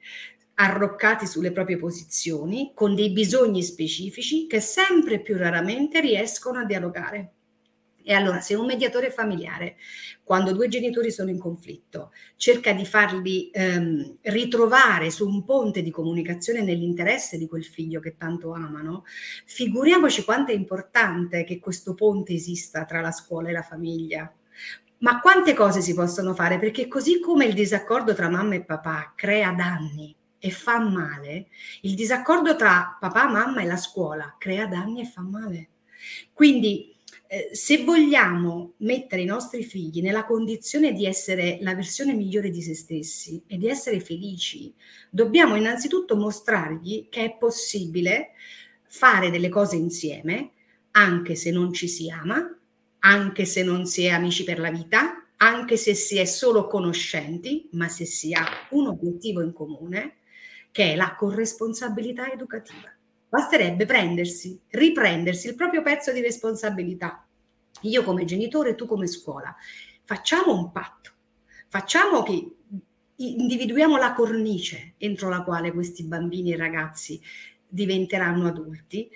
arroccati 0.56 1.26
sulle 1.26 1.52
proprie 1.52 1.78
posizioni, 1.78 2.72
con 2.74 2.96
dei 2.96 3.12
bisogni 3.12 3.64
specifici 3.64 4.48
che 4.48 4.60
sempre 4.60 5.20
più 5.20 5.38
raramente 5.38 6.00
riescono 6.00 6.60
a 6.60 6.66
dialogare. 6.66 7.32
E 8.06 8.14
allora, 8.14 8.42
se 8.42 8.54
un 8.54 8.66
mediatore 8.66 9.10
familiare, 9.10 9.78
quando 10.24 10.52
due 10.52 10.68
genitori 10.68 11.10
sono 11.10 11.30
in 11.30 11.40
conflitto, 11.40 12.12
cerca 12.36 12.74
di 12.74 12.86
farli 12.86 13.50
ehm, 13.50 14.18
ritrovare 14.24 15.10
su 15.10 15.26
un 15.26 15.46
ponte 15.46 15.82
di 15.82 15.90
comunicazione 15.90 16.62
nell'interesse 16.62 17.38
di 17.38 17.48
quel 17.48 17.64
figlio 17.64 18.02
che 18.02 18.18
tanto 18.18 18.52
amano, 18.52 19.06
figuriamoci 19.46 20.26
quanto 20.26 20.52
è 20.52 20.56
importante 20.56 21.46
che 21.46 21.60
questo 21.60 21.94
ponte 21.94 22.34
esista 22.34 22.84
tra 22.84 23.00
la 23.00 23.12
scuola 23.12 23.50
e 23.50 23.54
la 23.54 23.62
famiglia. 23.62 24.32
Ma 24.98 25.22
quante 25.22 25.54
cose 25.54 25.82
si 25.82 25.94
possono 25.94 26.34
fare? 26.34 26.60
Perché 26.60 26.90
così 26.90 27.22
come 27.22 27.46
il 27.46 27.54
disaccordo 27.54 28.14
tra 28.14 28.30
mamma 28.30 28.56
e 28.56 28.66
papà 28.66 29.14
crea 29.16 29.52
danni, 29.52 30.14
e 30.46 30.50
fa 30.50 30.78
male, 30.78 31.48
il 31.84 31.96
disaccordo 31.96 32.58
tra 32.58 32.98
papà, 33.00 33.30
mamma 33.30 33.62
e 33.62 33.66
la 33.66 33.78
scuola 33.78 34.36
crea 34.38 34.68
danni 34.68 35.00
e 35.00 35.06
fa 35.06 35.22
male. 35.22 35.70
Quindi 36.34 36.94
eh, 37.28 37.52
se 37.54 37.86
vogliamo 37.86 38.74
mettere 38.80 39.22
i 39.22 39.26
nostri 39.26 39.64
figli 39.64 40.02
nella 40.02 40.26
condizione 40.26 40.92
di 40.92 41.06
essere 41.06 41.60
la 41.62 41.74
versione 41.74 42.14
migliore 42.14 42.50
di 42.50 42.62
se 42.62 42.76
stessi 42.76 43.42
e 43.48 43.58
di 43.58 43.70
essere 43.70 44.02
felici, 44.02 44.74
dobbiamo 45.10 45.56
innanzitutto 45.56 46.18
mostrargli 46.18 47.08
che 47.08 47.24
è 47.24 47.38
possibile 47.38 48.32
fare 48.86 49.32
delle 49.32 49.48
cose 49.48 49.78
insieme, 49.78 50.52
anche 50.92 51.36
se 51.36 51.52
non 51.52 51.72
ci 51.72 51.88
si 51.88 52.10
ama, 52.10 52.54
anche 53.00 53.46
se 53.46 53.64
non 53.64 53.86
si 53.86 54.04
è 54.04 54.10
amici 54.10 54.44
per 54.44 54.60
la 54.60 54.72
vita, 54.72 55.26
anche 55.38 55.78
se 55.78 55.94
si 55.94 56.18
è 56.18 56.26
solo 56.26 56.68
conoscenti, 56.68 57.70
ma 57.72 57.88
se 57.88 58.04
si 58.04 58.34
ha 58.34 58.46
un 58.72 58.88
obiettivo 58.88 59.42
in 59.42 59.54
comune 59.54 60.18
che 60.74 60.94
è 60.94 60.96
la 60.96 61.16
corresponsabilità 61.16 62.32
educativa. 62.32 62.92
Basterebbe 63.30 63.86
prendersi, 63.86 64.60
riprendersi 64.70 65.48
il 65.48 65.56
proprio 65.56 65.84
pezzo 65.84 66.12
di 66.12 66.20
responsabilità. 66.20 67.26
Io 67.82 68.04
come 68.04 68.26
genitore, 68.26 68.74
tu 68.74 68.88
come 68.88 69.06
scuola. 69.06 69.56
Facciamo 70.04 70.52
un 70.52 70.72
patto, 70.72 71.12
facciamo 71.68 72.24
che 72.24 72.56
individuiamo 73.16 73.98
la 73.98 74.14
cornice 74.14 74.96
entro 74.98 75.30
la 75.30 75.44
quale 75.44 75.72
questi 75.72 76.04
bambini 76.06 76.54
e 76.54 76.58
ragazzi 76.58 77.22
diventeranno 77.68 78.48
adulti 78.48 79.08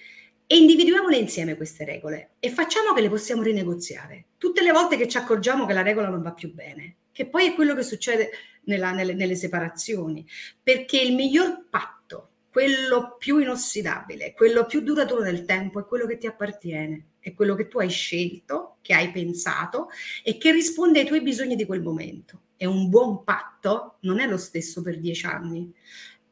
e 0.46 0.58
individuiamole 0.58 1.18
insieme 1.18 1.58
queste 1.58 1.86
regole 1.86 2.36
e 2.40 2.52
facciamo 2.52 2.94
che 2.94 3.02
le 3.02 3.10
possiamo 3.10 3.42
rinegoziare. 3.42 4.26
Tutte 4.38 4.62
le 4.62 4.72
volte 4.72 4.96
che 4.96 5.08
ci 5.08 5.18
accorgiamo 5.18 5.66
che 5.66 5.74
la 5.74 5.82
regola 5.82 6.10
non 6.10 6.22
va 6.22 6.34
più 6.34 6.54
bene, 6.54 6.98
che 7.18 7.26
poi 7.26 7.48
è 7.48 7.56
quello 7.56 7.74
che 7.74 7.82
succede 7.82 8.30
nella, 8.66 8.92
nelle, 8.92 9.16
nelle 9.16 9.34
separazioni, 9.34 10.24
perché 10.62 11.02
il 11.02 11.16
miglior 11.16 11.66
patto, 11.68 12.30
quello 12.52 13.16
più 13.18 13.40
inossidabile, 13.40 14.34
quello 14.34 14.68
più 14.68 14.82
duraturo 14.82 15.24
nel 15.24 15.44
tempo, 15.44 15.80
è 15.80 15.86
quello 15.86 16.06
che 16.06 16.20
ti 16.20 16.28
appartiene, 16.28 17.06
è 17.18 17.34
quello 17.34 17.56
che 17.56 17.68
tu 17.68 17.80
hai 17.80 17.90
scelto, 17.90 18.78
che 18.82 18.94
hai 18.94 19.10
pensato 19.10 19.88
e 20.24 20.38
che 20.38 20.52
risponde 20.52 21.00
ai 21.00 21.08
tuoi 21.08 21.24
bisogni 21.24 21.56
di 21.56 21.66
quel 21.66 21.82
momento. 21.82 22.42
E 22.56 22.68
un 22.68 22.88
buon 22.88 23.24
patto 23.24 23.98
non 24.02 24.20
è 24.20 24.28
lo 24.28 24.38
stesso 24.38 24.84
per 24.84 25.00
dieci 25.00 25.26
anni, 25.26 25.74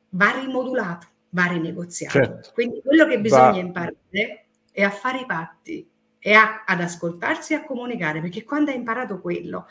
va 0.10 0.40
rimodulato, 0.40 1.08
va 1.30 1.46
rinegoziato. 1.46 2.20
Certo. 2.20 2.52
Quindi 2.54 2.80
quello 2.84 3.08
che 3.08 3.20
bisogna 3.20 3.50
va. 3.50 3.58
imparare 3.58 4.46
è 4.72 4.84
a 4.84 4.92
fare 4.92 5.22
i 5.22 5.26
patti 5.26 5.90
e 6.20 6.34
a, 6.34 6.64
ad 6.64 6.82
ascoltarsi 6.82 7.54
e 7.54 7.56
a 7.56 7.64
comunicare, 7.64 8.22
perché 8.22 8.44
quando 8.44 8.70
hai 8.70 8.78
imparato 8.78 9.20
quello, 9.20 9.68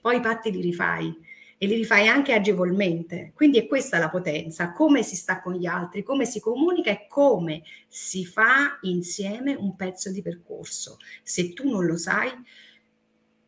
poi 0.00 0.16
i 0.16 0.20
patti 0.20 0.50
li 0.50 0.60
rifai 0.60 1.26
e 1.58 1.66
li 1.66 1.74
rifai 1.74 2.06
anche 2.06 2.32
agevolmente. 2.32 3.32
Quindi 3.34 3.58
è 3.58 3.66
questa 3.66 3.98
la 3.98 4.08
potenza, 4.08 4.72
come 4.72 5.02
si 5.02 5.16
sta 5.16 5.40
con 5.40 5.54
gli 5.54 5.66
altri, 5.66 6.02
come 6.02 6.24
si 6.24 6.40
comunica 6.40 6.90
e 6.90 7.06
come 7.08 7.62
si 7.88 8.24
fa 8.24 8.78
insieme 8.82 9.54
un 9.54 9.74
pezzo 9.74 10.10
di 10.10 10.22
percorso. 10.22 10.98
Se 11.22 11.52
tu 11.52 11.68
non 11.68 11.84
lo 11.84 11.96
sai, 11.96 12.30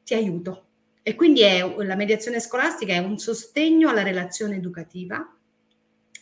ti 0.05 0.15
aiuto. 0.15 0.65
E 1.03 1.15
quindi 1.15 1.43
è, 1.43 1.65
la 1.79 1.95
mediazione 1.95 2.41
scolastica 2.41 2.93
è 2.93 2.99
un 2.99 3.17
sostegno 3.19 3.89
alla 3.89 4.03
relazione 4.03 4.57
educativa 4.57 5.35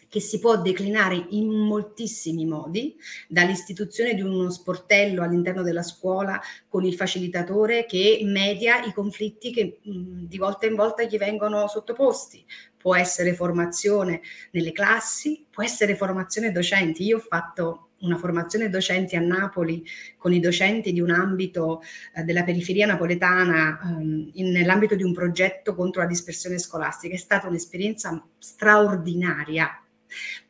che 0.09 0.21
si 0.21 0.39
può 0.39 0.61
declinare 0.61 1.27
in 1.31 1.49
moltissimi 1.51 2.47
modi, 2.47 2.97
dall'istituzione 3.29 4.15
di 4.15 4.23
uno 4.23 4.51
sportello 4.51 5.23
all'interno 5.23 5.63
della 5.63 5.83
scuola 5.83 6.41
con 6.69 6.85
il 6.85 6.95
facilitatore 6.95 7.85
che 7.85 8.21
media 8.25 8.83
i 8.85 8.93
conflitti 8.93 9.53
che 9.53 9.81
mh, 9.83 10.25
di 10.27 10.39
volta 10.39 10.67
in 10.67 10.75
volta 10.75 11.03
gli 11.03 11.19
vengono 11.19 11.69
sottoposti. 11.69 12.45
Può 12.77 12.95
essere 12.97 13.35
formazione 13.35 14.21
nelle 14.53 14.73
classi, 14.73 15.45
può 15.51 15.63
essere 15.63 15.97
formazione 15.97 16.53
docenti. 16.53 17.05
Io 17.05 17.17
ho 17.17 17.21
fatto 17.21 17.89
una 18.01 18.17
formazione 18.17 18.69
docenti 18.69 19.17
a 19.17 19.21
Napoli 19.21 19.85
con 20.17 20.33
i 20.33 20.39
docenti 20.39 20.93
di 20.93 21.01
un 21.01 21.11
ambito 21.11 21.83
eh, 22.15 22.23
della 22.23 22.45
periferia 22.45 22.87
napoletana 22.87 23.81
ehm, 23.83 24.31
in, 24.35 24.51
nell'ambito 24.53 24.95
di 24.95 25.03
un 25.03 25.13
progetto 25.13 25.75
contro 25.75 26.03
la 26.03 26.07
dispersione 26.07 26.59
scolastica. 26.59 27.15
È 27.15 27.19
stata 27.19 27.49
un'esperienza 27.49 28.25
straordinaria 28.39 29.83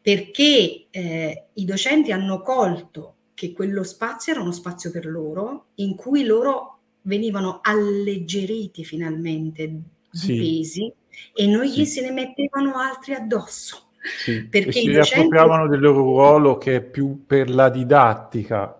perché 0.00 0.86
eh, 0.90 1.44
i 1.52 1.64
docenti 1.64 2.12
hanno 2.12 2.40
colto 2.40 3.14
che 3.34 3.52
quello 3.52 3.84
spazio 3.84 4.32
era 4.32 4.42
uno 4.42 4.52
spazio 4.52 4.90
per 4.90 5.06
loro, 5.06 5.66
in 5.76 5.94
cui 5.94 6.24
loro 6.24 6.78
venivano 7.02 7.60
alleggeriti 7.62 8.84
finalmente 8.84 9.68
di 9.68 9.82
sì. 10.10 10.36
pesi 10.36 10.92
e 11.34 11.46
non 11.46 11.64
gli 11.64 11.84
se 11.84 12.00
ne 12.02 12.10
mettevano 12.10 12.76
altri 12.76 13.14
addosso. 13.14 13.90
Sì. 14.24 14.44
Perché 14.44 14.72
si 14.72 14.90
docenti... 14.90 15.14
riappropriavano 15.14 15.68
del 15.68 15.80
loro 15.80 15.98
ruolo 15.98 16.58
che 16.58 16.76
è 16.76 16.82
più 16.82 17.24
per 17.26 17.50
la 17.50 17.68
didattica, 17.68 18.77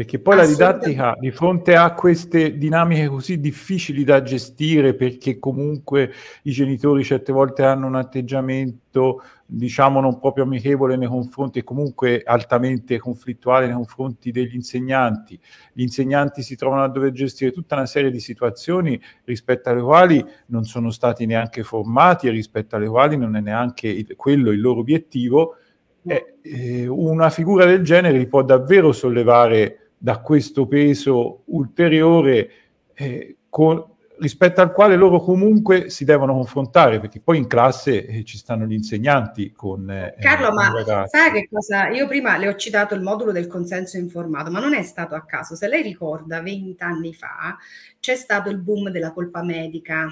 perché 0.00 0.18
poi 0.18 0.36
la 0.36 0.46
didattica 0.46 1.14
di 1.20 1.30
fronte 1.30 1.76
a 1.76 1.92
queste 1.92 2.56
dinamiche 2.56 3.06
così 3.06 3.38
difficili 3.38 4.02
da 4.02 4.22
gestire, 4.22 4.94
perché 4.94 5.38
comunque 5.38 6.10
i 6.44 6.52
genitori 6.52 7.04
certe 7.04 7.34
volte 7.34 7.64
hanno 7.64 7.86
un 7.86 7.96
atteggiamento, 7.96 9.22
diciamo, 9.44 10.00
non 10.00 10.18
proprio 10.18 10.44
amichevole 10.44 10.96
nei 10.96 11.06
confronti 11.06 11.58
e 11.58 11.64
comunque 11.64 12.22
altamente 12.24 12.98
conflittuale 12.98 13.66
nei 13.66 13.74
confronti 13.74 14.30
degli 14.30 14.54
insegnanti. 14.54 15.38
Gli 15.74 15.82
insegnanti 15.82 16.40
si 16.40 16.56
trovano 16.56 16.84
a 16.84 16.88
dover 16.88 17.12
gestire 17.12 17.52
tutta 17.52 17.74
una 17.74 17.84
serie 17.84 18.10
di 18.10 18.20
situazioni 18.20 18.98
rispetto 19.24 19.68
alle 19.68 19.82
quali 19.82 20.24
non 20.46 20.64
sono 20.64 20.88
stati 20.88 21.26
neanche 21.26 21.62
formati 21.62 22.26
e 22.26 22.30
rispetto 22.30 22.74
alle 22.74 22.88
quali 22.88 23.18
non 23.18 23.36
è 23.36 23.40
neanche 23.40 23.88
il, 23.88 24.14
quello 24.16 24.50
il 24.50 24.62
loro 24.62 24.80
obiettivo. 24.80 25.56
Eh, 26.02 26.36
eh, 26.40 26.86
una 26.86 27.28
figura 27.28 27.66
del 27.66 27.82
genere 27.84 28.16
li 28.16 28.26
può 28.26 28.42
davvero 28.42 28.92
sollevare 28.92 29.79
da 30.02 30.20
questo 30.20 30.66
peso 30.66 31.42
ulteriore, 31.46 32.50
eh, 32.94 33.36
con, 33.50 33.84
rispetto 34.18 34.62
al 34.62 34.72
quale 34.72 34.96
loro 34.96 35.20
comunque 35.20 35.90
si 35.90 36.06
devono 36.06 36.32
confrontare, 36.32 37.00
perché 37.00 37.20
poi 37.20 37.36
in 37.36 37.46
classe 37.46 38.06
eh, 38.06 38.24
ci 38.24 38.38
stanno 38.38 38.64
gli 38.64 38.72
insegnanti 38.72 39.52
con... 39.52 39.90
Eh, 39.90 40.16
Carlo, 40.18 40.52
ma 40.52 40.72
sai 41.06 41.32
che 41.32 41.48
cosa? 41.50 41.88
Io 41.88 42.06
prima 42.06 42.38
le 42.38 42.48
ho 42.48 42.54
citato 42.54 42.94
il 42.94 43.02
modulo 43.02 43.30
del 43.30 43.46
consenso 43.46 43.98
informato, 43.98 44.50
ma 44.50 44.60
non 44.60 44.74
è 44.74 44.82
stato 44.82 45.14
a 45.14 45.24
caso. 45.26 45.54
Se 45.54 45.68
lei 45.68 45.82
ricorda, 45.82 46.40
vent'anni 46.40 47.12
fa 47.12 47.58
c'è 47.98 48.14
stato 48.14 48.48
il 48.48 48.58
boom 48.58 48.88
della 48.88 49.12
colpa 49.12 49.42
medica. 49.42 50.08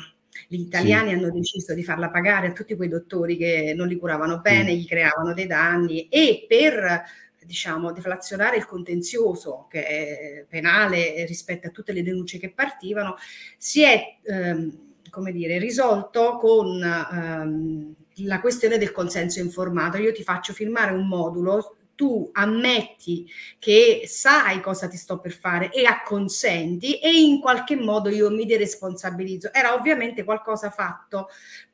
Gli 0.46 0.60
italiani 0.60 1.08
sì. 1.08 1.14
hanno 1.14 1.30
deciso 1.30 1.74
di 1.74 1.82
farla 1.82 2.10
pagare 2.10 2.48
a 2.48 2.52
tutti 2.52 2.76
quei 2.76 2.88
dottori 2.88 3.38
che 3.38 3.72
non 3.74 3.88
li 3.88 3.96
curavano 3.96 4.40
bene, 4.40 4.70
sì. 4.70 4.80
gli 4.80 4.86
creavano 4.86 5.32
dei 5.32 5.46
danni 5.46 6.08
e 6.08 6.44
per 6.46 7.02
diciamo, 7.48 7.92
deflazionare 7.92 8.58
il 8.58 8.66
contenzioso 8.66 9.66
che 9.70 9.86
è 9.86 10.44
penale 10.46 11.24
rispetto 11.24 11.68
a 11.68 11.70
tutte 11.70 11.92
le 11.92 12.02
denunce 12.02 12.38
che 12.38 12.50
partivano, 12.50 13.16
si 13.56 13.82
è 13.82 14.18
ehm, 14.22 14.86
come 15.08 15.32
dire, 15.32 15.58
risolto 15.58 16.36
con 16.36 16.82
ehm, 16.82 17.94
la 18.26 18.40
questione 18.40 18.76
del 18.76 18.92
consenso 18.92 19.40
informato. 19.40 19.96
Io 19.96 20.12
ti 20.12 20.22
faccio 20.22 20.52
firmare 20.52 20.92
un 20.92 21.08
modulo 21.08 21.76
tu 21.94 22.28
ammetti 22.32 23.28
che 23.58 24.02
sai 24.06 24.60
cosa 24.60 24.86
ti 24.86 24.96
sto 24.96 25.18
per 25.18 25.32
fare 25.32 25.72
e 25.72 25.84
acconsenti 25.84 27.00
e 27.00 27.10
in 27.10 27.40
qualche 27.40 27.74
modo 27.74 28.10
io 28.10 28.30
mi 28.30 28.44
deresponsabilizzo. 28.44 29.52
Era 29.52 29.74
ovviamente 29.74 30.22
qualcosa 30.22 30.70
fatto 30.70 31.28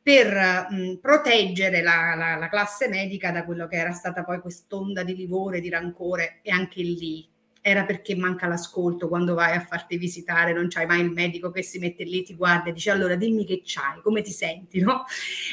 per 0.04 0.68
mh, 0.70 0.98
proteggere 1.00 1.82
la, 1.82 2.14
la, 2.14 2.36
la 2.36 2.48
classe 2.48 2.88
medica 2.88 3.32
da 3.32 3.44
quello 3.44 3.66
che 3.66 3.76
era 3.76 3.92
stata 3.92 4.22
poi 4.22 4.40
quest'onda 4.40 5.02
di 5.02 5.16
livore, 5.16 5.60
di 5.60 5.70
rancore 5.70 6.40
e 6.42 6.50
anche 6.52 6.82
lì 6.82 7.26
era 7.66 7.86
perché 7.86 8.14
manca 8.14 8.46
l'ascolto 8.46 9.08
quando 9.08 9.32
vai 9.32 9.56
a 9.56 9.64
farti 9.64 9.96
visitare, 9.96 10.52
non 10.52 10.68
c'hai 10.68 10.84
mai 10.84 11.00
il 11.00 11.10
medico 11.10 11.50
che 11.50 11.62
si 11.62 11.78
mette 11.78 12.04
lì, 12.04 12.22
ti 12.22 12.34
guarda 12.34 12.68
e 12.68 12.74
dice 12.74 12.90
allora 12.90 13.14
dimmi 13.14 13.46
che 13.46 13.62
c'hai, 13.64 14.02
come 14.02 14.20
ti 14.20 14.32
senti, 14.32 14.80
no? 14.80 15.06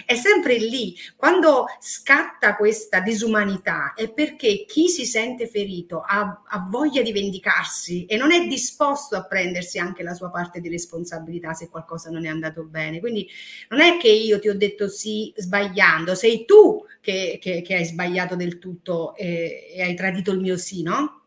È 0.05 0.15
sempre 0.15 0.57
lì. 0.57 0.93
Quando 1.15 1.67
scatta 1.79 2.57
questa 2.57 2.99
disumanità 2.99 3.93
è 3.93 4.11
perché 4.11 4.65
chi 4.67 4.89
si 4.89 5.05
sente 5.05 5.47
ferito 5.47 6.01
ha, 6.01 6.41
ha 6.45 6.67
voglia 6.69 7.01
di 7.01 7.13
vendicarsi 7.13 8.03
e 8.07 8.17
non 8.17 8.33
è 8.33 8.45
disposto 8.45 9.15
a 9.15 9.23
prendersi 9.23 9.79
anche 9.79 10.03
la 10.03 10.13
sua 10.13 10.29
parte 10.29 10.59
di 10.59 10.67
responsabilità 10.67 11.53
se 11.53 11.69
qualcosa 11.69 12.09
non 12.09 12.25
è 12.25 12.27
andato 12.27 12.65
bene. 12.65 12.99
Quindi 12.99 13.25
non 13.69 13.79
è 13.79 13.95
che 13.95 14.09
io 14.09 14.37
ti 14.39 14.49
ho 14.49 14.57
detto 14.57 14.89
sì 14.89 15.31
sbagliando, 15.37 16.13
sei 16.15 16.43
tu 16.43 16.85
che, 16.99 17.39
che, 17.41 17.61
che 17.61 17.75
hai 17.75 17.85
sbagliato 17.85 18.35
del 18.35 18.59
tutto 18.59 19.15
e, 19.15 19.71
e 19.73 19.81
hai 19.81 19.95
tradito 19.95 20.33
il 20.33 20.41
mio 20.41 20.57
sì, 20.57 20.81
no? 20.81 21.20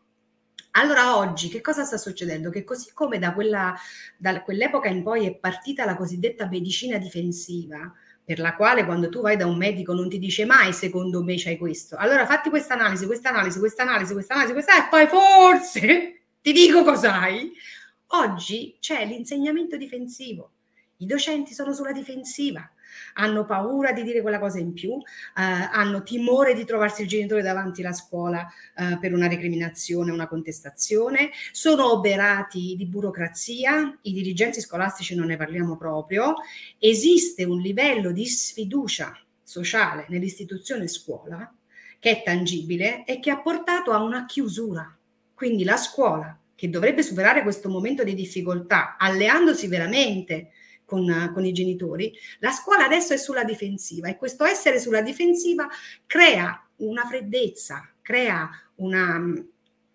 Allora 0.77 1.17
oggi 1.17 1.47
che 1.47 1.61
cosa 1.61 1.85
sta 1.85 1.97
succedendo? 1.97 2.49
Che 2.49 2.65
così 2.65 2.91
come 2.93 3.17
da, 3.17 3.33
quella, 3.33 3.73
da 4.17 4.41
quell'epoca 4.41 4.89
in 4.89 5.03
poi 5.03 5.25
è 5.25 5.33
partita 5.35 5.85
la 5.85 5.95
cosiddetta 5.95 6.47
medicina 6.47 6.97
difensiva, 6.97 7.93
per 8.23 8.39
la 8.39 8.55
quale 8.55 8.83
quando 8.83 9.07
tu 9.07 9.21
vai 9.21 9.37
da 9.37 9.45
un 9.45 9.55
medico 9.55 9.93
non 9.93 10.09
ti 10.09 10.19
dice 10.19 10.43
mai 10.43 10.73
secondo 10.73 11.23
me 11.23 11.35
c'hai 11.37 11.57
questo. 11.57 11.95
Allora 11.95 12.25
fatti 12.25 12.49
questa 12.49 12.73
analisi, 12.73 13.05
questa 13.05 13.29
analisi, 13.29 13.59
questa 13.59 13.83
analisi, 13.83 14.11
questa 14.11 14.33
analisi, 14.33 14.53
questa 14.53 14.85
e 14.85 14.89
poi 14.89 15.07
forse 15.07 16.23
ti 16.41 16.51
dico 16.51 16.83
cos'hai. 16.83 17.53
Oggi 18.07 18.75
c'è 18.81 19.05
l'insegnamento 19.05 19.77
difensivo. 19.77 20.51
I 20.97 21.05
docenti 21.05 21.53
sono 21.53 21.73
sulla 21.73 21.93
difensiva 21.93 22.69
hanno 23.13 23.45
paura 23.45 23.91
di 23.91 24.03
dire 24.03 24.21
quella 24.21 24.39
cosa 24.39 24.59
in 24.59 24.73
più, 24.73 24.93
eh, 24.93 25.01
hanno 25.35 26.03
timore 26.03 26.53
di 26.53 26.65
trovarsi 26.65 27.03
il 27.03 27.07
genitore 27.07 27.41
davanti 27.41 27.81
alla 27.81 27.93
scuola 27.93 28.47
eh, 28.75 28.97
per 28.99 29.13
una 29.13 29.27
recriminazione, 29.27 30.11
una 30.11 30.27
contestazione, 30.27 31.31
sono 31.51 31.91
oberati 31.91 32.75
di 32.77 32.85
burocrazia, 32.85 33.97
i 34.01 34.13
dirigenti 34.13 34.61
scolastici 34.61 35.15
non 35.15 35.27
ne 35.27 35.37
parliamo 35.37 35.77
proprio, 35.77 36.35
esiste 36.79 37.43
un 37.43 37.59
livello 37.59 38.11
di 38.11 38.25
sfiducia 38.25 39.17
sociale 39.41 40.05
nell'istituzione 40.09 40.87
scuola 40.87 41.51
che 42.05 42.19
è 42.19 42.23
tangibile 42.23 43.03
e 43.03 43.19
che 43.19 43.31
ha 43.31 43.41
portato 43.41 43.91
a 43.91 44.03
una 44.03 44.27
chiusura. 44.27 44.95
Quindi 45.33 45.63
la 45.63 45.75
scuola, 45.75 46.37
che 46.53 46.69
dovrebbe 46.69 47.01
superare 47.01 47.41
questo 47.41 47.67
momento 47.67 48.03
di 48.03 48.13
difficoltà, 48.13 48.95
alleandosi 48.97 49.67
veramente 49.67 50.51
con, 50.85 51.31
con, 51.33 51.45
i 51.45 51.51
genitori, 51.51 52.13
la 52.39 52.51
scuola 52.51 52.85
adesso 52.85 53.13
è 53.13 53.17
sulla 53.17 53.43
difensiva 53.43 54.07
e 54.07 54.17
questo 54.17 54.45
essere 54.45 54.79
sulla 54.79 55.01
difensiva 55.01 55.67
crea 56.05 56.63
una 56.77 57.05
freddezza, 57.05 57.89
crea 58.01 58.49
una 58.75 59.15
um, 59.15 59.47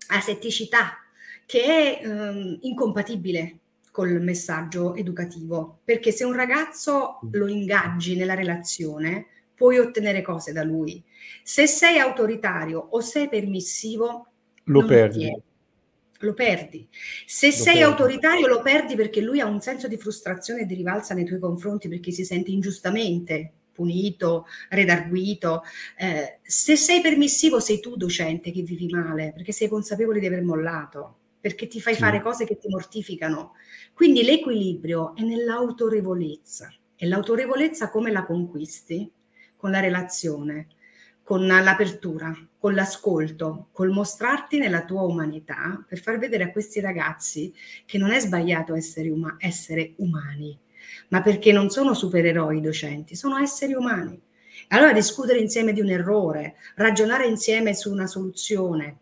asetticità 0.07 0.97
che 1.45 1.99
è 1.99 2.07
um, 2.07 2.57
incompatibile 2.61 3.57
col 3.91 4.21
messaggio 4.21 4.95
educativo, 4.95 5.79
perché 5.83 6.11
se 6.11 6.23
un 6.23 6.33
ragazzo 6.33 7.19
lo 7.31 7.47
ingaggi 7.47 8.15
nella 8.15 8.35
relazione, 8.35 9.27
puoi 9.53 9.77
ottenere 9.77 10.21
cose 10.21 10.53
da 10.53 10.63
lui. 10.63 11.03
Se 11.43 11.67
sei 11.67 11.99
autoritario 11.99 12.79
o 12.79 13.01
sei 13.01 13.27
permissivo, 13.27 14.27
lo 14.63 14.85
perdi 14.85 15.29
lo 16.21 16.33
perdi. 16.33 16.87
Se 17.25 17.47
lo 17.47 17.53
sei 17.53 17.65
perdi. 17.65 17.81
autoritario 17.81 18.47
lo 18.47 18.61
perdi 18.61 18.95
perché 18.95 19.21
lui 19.21 19.39
ha 19.39 19.45
un 19.45 19.61
senso 19.61 19.87
di 19.87 19.97
frustrazione 19.97 20.61
e 20.61 20.65
di 20.65 20.75
rivalsa 20.75 21.13
nei 21.13 21.25
tuoi 21.25 21.39
confronti 21.39 21.87
perché 21.87 22.11
si 22.11 22.23
sente 22.23 22.51
ingiustamente 22.51 23.53
punito, 23.71 24.45
redarguito. 24.69 25.63
Eh, 25.97 26.39
se 26.41 26.75
sei 26.75 27.01
permissivo 27.01 27.59
sei 27.59 27.79
tu 27.79 27.95
docente 27.95 28.51
che 28.51 28.61
vivi 28.61 28.87
male 28.87 29.31
perché 29.33 29.51
sei 29.51 29.67
consapevole 29.67 30.19
di 30.19 30.27
aver 30.27 30.43
mollato, 30.43 31.17
perché 31.39 31.67
ti 31.67 31.81
fai 31.81 31.93
sì. 31.93 31.99
fare 31.99 32.21
cose 32.21 32.45
che 32.45 32.57
ti 32.57 32.67
mortificano. 32.67 33.53
Quindi 33.93 34.23
l'equilibrio 34.23 35.15
è 35.15 35.21
nell'autorevolezza 35.21 36.73
e 36.95 37.07
l'autorevolezza 37.07 37.89
come 37.89 38.11
la 38.11 38.25
conquisti? 38.25 39.11
Con 39.55 39.71
la 39.71 39.79
relazione 39.79 40.67
con 41.31 41.47
l'apertura, 41.47 42.35
con 42.61 42.75
l'ascolto, 42.75 43.69
col 43.71 43.89
mostrarti 43.89 44.59
nella 44.59 44.85
tua 44.85 45.01
umanità 45.01 45.83
per 45.87 45.97
far 45.97 46.19
vedere 46.19 46.43
a 46.43 46.51
questi 46.51 46.79
ragazzi 46.79 47.51
che 47.87 47.97
non 47.97 48.11
è 48.11 48.19
sbagliato 48.19 48.75
essere, 48.75 49.09
uma- 49.09 49.35
essere 49.39 49.93
umani, 49.97 50.55
ma 51.07 51.23
perché 51.23 51.51
non 51.51 51.71
sono 51.71 51.95
supereroi 51.95 52.61
docenti, 52.61 53.15
sono 53.15 53.39
esseri 53.39 53.73
umani. 53.73 54.21
Allora 54.67 54.93
discutere 54.93 55.39
insieme 55.39 55.73
di 55.73 55.81
un 55.81 55.89
errore, 55.89 56.57
ragionare 56.75 57.25
insieme 57.25 57.73
su 57.73 57.91
una 57.91 58.05
soluzione, 58.05 58.97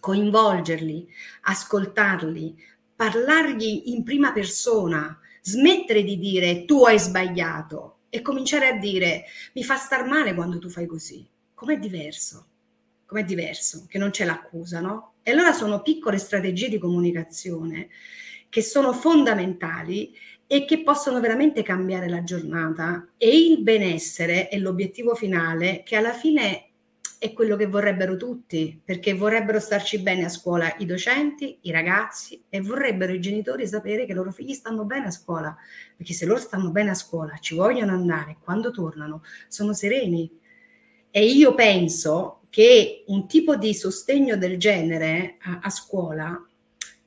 coinvolgerli, 0.00 1.08
ascoltarli, 1.42 2.56
parlargli 2.96 3.82
in 3.86 4.02
prima 4.02 4.32
persona, 4.32 5.16
smettere 5.40 6.02
di 6.02 6.18
dire 6.18 6.64
tu 6.64 6.84
hai 6.84 6.98
sbagliato 6.98 7.98
e 8.08 8.22
cominciare 8.22 8.66
a 8.66 8.76
dire 8.76 9.26
mi 9.54 9.62
fa 9.62 9.76
star 9.76 10.04
male 10.04 10.34
quando 10.34 10.58
tu 10.58 10.68
fai 10.68 10.86
così 10.86 11.24
com'è 11.58 11.76
diverso, 11.76 12.47
com'è 13.08 13.24
diverso, 13.24 13.86
che 13.88 13.96
non 13.96 14.10
c'è 14.10 14.26
l'accusa, 14.26 14.80
no? 14.80 15.14
E 15.22 15.30
allora 15.30 15.54
sono 15.54 15.80
piccole 15.80 16.18
strategie 16.18 16.68
di 16.68 16.76
comunicazione 16.76 17.88
che 18.50 18.60
sono 18.60 18.92
fondamentali 18.92 20.14
e 20.46 20.66
che 20.66 20.82
possono 20.82 21.18
veramente 21.18 21.62
cambiare 21.62 22.06
la 22.06 22.22
giornata 22.22 23.08
e 23.16 23.34
il 23.34 23.62
benessere 23.62 24.48
è 24.48 24.58
l'obiettivo 24.58 25.14
finale 25.14 25.82
che 25.84 25.96
alla 25.96 26.12
fine 26.12 26.64
è 27.18 27.32
quello 27.32 27.56
che 27.56 27.66
vorrebbero 27.66 28.16
tutti, 28.18 28.78
perché 28.84 29.14
vorrebbero 29.14 29.58
starci 29.58 30.00
bene 30.00 30.26
a 30.26 30.28
scuola 30.28 30.74
i 30.78 30.84
docenti, 30.84 31.58
i 31.62 31.70
ragazzi 31.70 32.44
e 32.50 32.60
vorrebbero 32.60 33.14
i 33.14 33.20
genitori 33.20 33.66
sapere 33.66 34.04
che 34.04 34.12
i 34.12 34.14
loro 34.14 34.32
figli 34.32 34.52
stanno 34.52 34.84
bene 34.84 35.06
a 35.06 35.10
scuola, 35.10 35.56
perché 35.96 36.12
se 36.12 36.26
loro 36.26 36.40
stanno 36.40 36.70
bene 36.70 36.90
a 36.90 36.94
scuola, 36.94 37.38
ci 37.38 37.54
vogliono 37.54 37.92
andare, 37.92 38.36
quando 38.42 38.70
tornano 38.70 39.22
sono 39.48 39.72
sereni, 39.72 40.30
e 41.10 41.24
io 41.24 41.54
penso 41.54 42.37
che 42.50 43.04
un 43.06 43.26
tipo 43.26 43.56
di 43.56 43.74
sostegno 43.74 44.36
del 44.36 44.58
genere 44.58 45.36
a, 45.40 45.60
a 45.62 45.70
scuola 45.70 46.42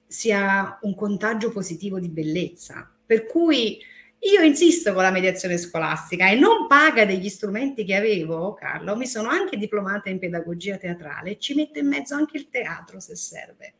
sia 0.05 0.77
un 0.81 0.93
contagio 0.95 1.51
positivo 1.51 1.99
di 1.99 2.09
bellezza. 2.09 2.89
Per 3.05 3.25
cui 3.25 3.79
io 4.23 4.41
insisto 4.41 4.93
con 4.93 5.01
la 5.01 5.11
mediazione 5.11 5.57
scolastica 5.57 6.29
e 6.29 6.35
non 6.35 6.67
paga 6.67 7.05
degli 7.05 7.27
strumenti 7.27 7.83
che 7.83 7.95
avevo, 7.95 8.53
Carlo, 8.53 8.95
mi 8.95 9.07
sono 9.07 9.29
anche 9.29 9.57
diplomata 9.57 10.09
in 10.09 10.19
pedagogia 10.19 10.77
teatrale 10.77 11.31
e 11.31 11.37
ci 11.39 11.55
metto 11.55 11.79
in 11.79 11.87
mezzo 11.87 12.13
anche 12.13 12.37
il 12.37 12.49
teatro 12.49 12.99
se 12.99 13.15
serve. 13.15 13.73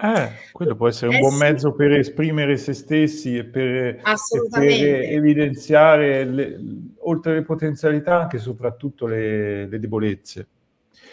Eh, 0.00 0.30
quello 0.52 0.76
può 0.76 0.88
essere 0.88 1.08
un 1.08 1.16
eh 1.16 1.18
buon 1.18 1.36
mezzo 1.36 1.72
per 1.72 1.92
esprimere 1.92 2.56
se 2.56 2.72
stessi 2.72 3.36
e 3.36 3.44
per, 3.44 3.66
e 3.66 4.02
per 4.50 4.62
evidenziare, 4.62 6.24
le, 6.24 6.60
oltre 6.98 7.34
le 7.34 7.42
potenzialità, 7.42 8.22
anche 8.22 8.36
e 8.36 8.40
soprattutto 8.40 9.06
le, 9.06 9.66
le, 9.66 9.78
debolezze. 9.78 10.46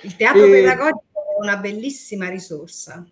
Il 0.02 0.16
teatro 0.16 0.44
e... 0.44 0.52
pedagogico 0.52 1.04
è 1.38 1.42
una 1.42 1.58
bellissima 1.58 2.30
risorsa. 2.30 3.06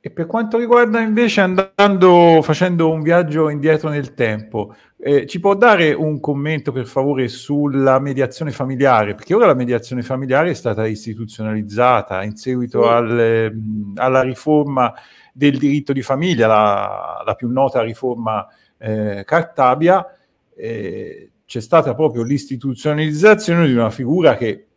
E 0.00 0.10
per 0.10 0.26
quanto 0.26 0.58
riguarda 0.58 1.00
invece 1.00 1.40
andando, 1.40 2.40
facendo 2.42 2.88
un 2.88 3.02
viaggio 3.02 3.48
indietro 3.48 3.88
nel 3.88 4.14
tempo, 4.14 4.74
eh, 4.96 5.26
ci 5.26 5.40
può 5.40 5.56
dare 5.56 5.92
un 5.92 6.20
commento 6.20 6.70
per 6.70 6.86
favore 6.86 7.26
sulla 7.26 7.98
mediazione 7.98 8.52
familiare? 8.52 9.14
Perché 9.14 9.34
ora 9.34 9.46
la 9.46 9.54
mediazione 9.54 10.02
familiare 10.02 10.50
è 10.50 10.54
stata 10.54 10.86
istituzionalizzata 10.86 12.22
in 12.22 12.36
seguito 12.36 12.84
sì. 12.84 12.88
al, 12.88 13.52
mh, 13.52 13.92
alla 13.96 14.22
riforma 14.22 14.94
del 15.32 15.58
diritto 15.58 15.92
di 15.92 16.02
famiglia, 16.02 16.46
la, 16.46 17.22
la 17.26 17.34
più 17.34 17.50
nota 17.50 17.82
riforma 17.82 18.46
eh, 18.78 19.24
Cartabia, 19.26 20.06
eh, 20.54 21.30
c'è 21.44 21.60
stata 21.60 21.94
proprio 21.94 22.22
l'istituzionalizzazione 22.22 23.66
di 23.66 23.72
una 23.72 23.90
figura 23.90 24.36
che 24.36 24.67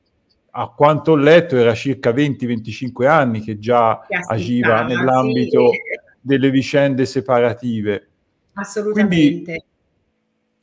a 0.52 0.68
quanto 0.68 1.12
ho 1.12 1.16
letto 1.16 1.56
era 1.56 1.74
circa 1.74 2.12
20-25 2.12 3.08
anni 3.08 3.42
che 3.42 3.58
già 3.58 4.06
agiva 4.28 4.84
nell'ambito 4.84 5.70
sì. 5.70 5.78
delle 6.20 6.50
vicende 6.50 7.06
separative. 7.06 8.10
Assolutamente. 8.54 9.44
Quindi, 9.44 9.64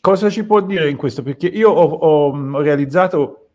cosa 0.01 0.29
ci 0.29 0.45
può 0.45 0.61
dire 0.61 0.91
in 0.91 0.97
questo? 0.97 1.23
Perché 1.23 1.47
io 1.47 1.71
ho, 1.71 1.85
ho 1.85 2.61
realizzato 2.61 3.48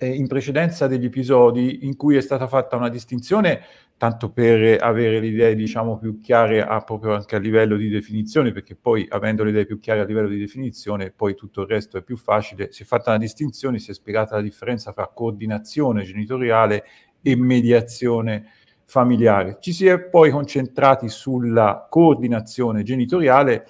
eh, 0.00 0.14
in 0.14 0.26
precedenza 0.26 0.86
degli 0.86 1.04
episodi 1.04 1.84
in 1.84 1.94
cui 1.94 2.16
è 2.16 2.22
stata 2.22 2.46
fatta 2.46 2.76
una 2.76 2.88
distinzione, 2.88 3.60
tanto 3.98 4.30
per 4.30 4.82
avere 4.82 5.20
le 5.20 5.26
idee 5.26 5.54
diciamo 5.54 5.98
più 5.98 6.20
chiare 6.20 6.64
a, 6.64 6.80
proprio 6.80 7.14
anche 7.14 7.36
a 7.36 7.38
livello 7.38 7.76
di 7.76 7.90
definizione, 7.90 8.50
perché 8.50 8.74
poi 8.74 9.06
avendo 9.10 9.44
le 9.44 9.50
idee 9.50 9.66
più 9.66 9.78
chiare 9.78 10.00
a 10.00 10.04
livello 10.04 10.28
di 10.28 10.38
definizione, 10.38 11.10
poi 11.10 11.34
tutto 11.34 11.60
il 11.60 11.68
resto 11.68 11.98
è 11.98 12.02
più 12.02 12.16
facile, 12.16 12.72
si 12.72 12.82
è 12.82 12.86
fatta 12.86 13.10
una 13.10 13.18
distinzione, 13.18 13.78
si 13.78 13.90
è 13.90 13.94
spiegata 13.94 14.36
la 14.36 14.42
differenza 14.42 14.90
tra 14.94 15.06
coordinazione 15.14 16.02
genitoriale 16.02 16.84
e 17.20 17.36
mediazione 17.36 18.52
familiare. 18.86 19.58
Ci 19.60 19.74
si 19.74 19.86
è 19.86 20.00
poi 20.00 20.30
concentrati 20.30 21.10
sulla 21.10 21.86
coordinazione 21.90 22.82
genitoriale, 22.82 23.66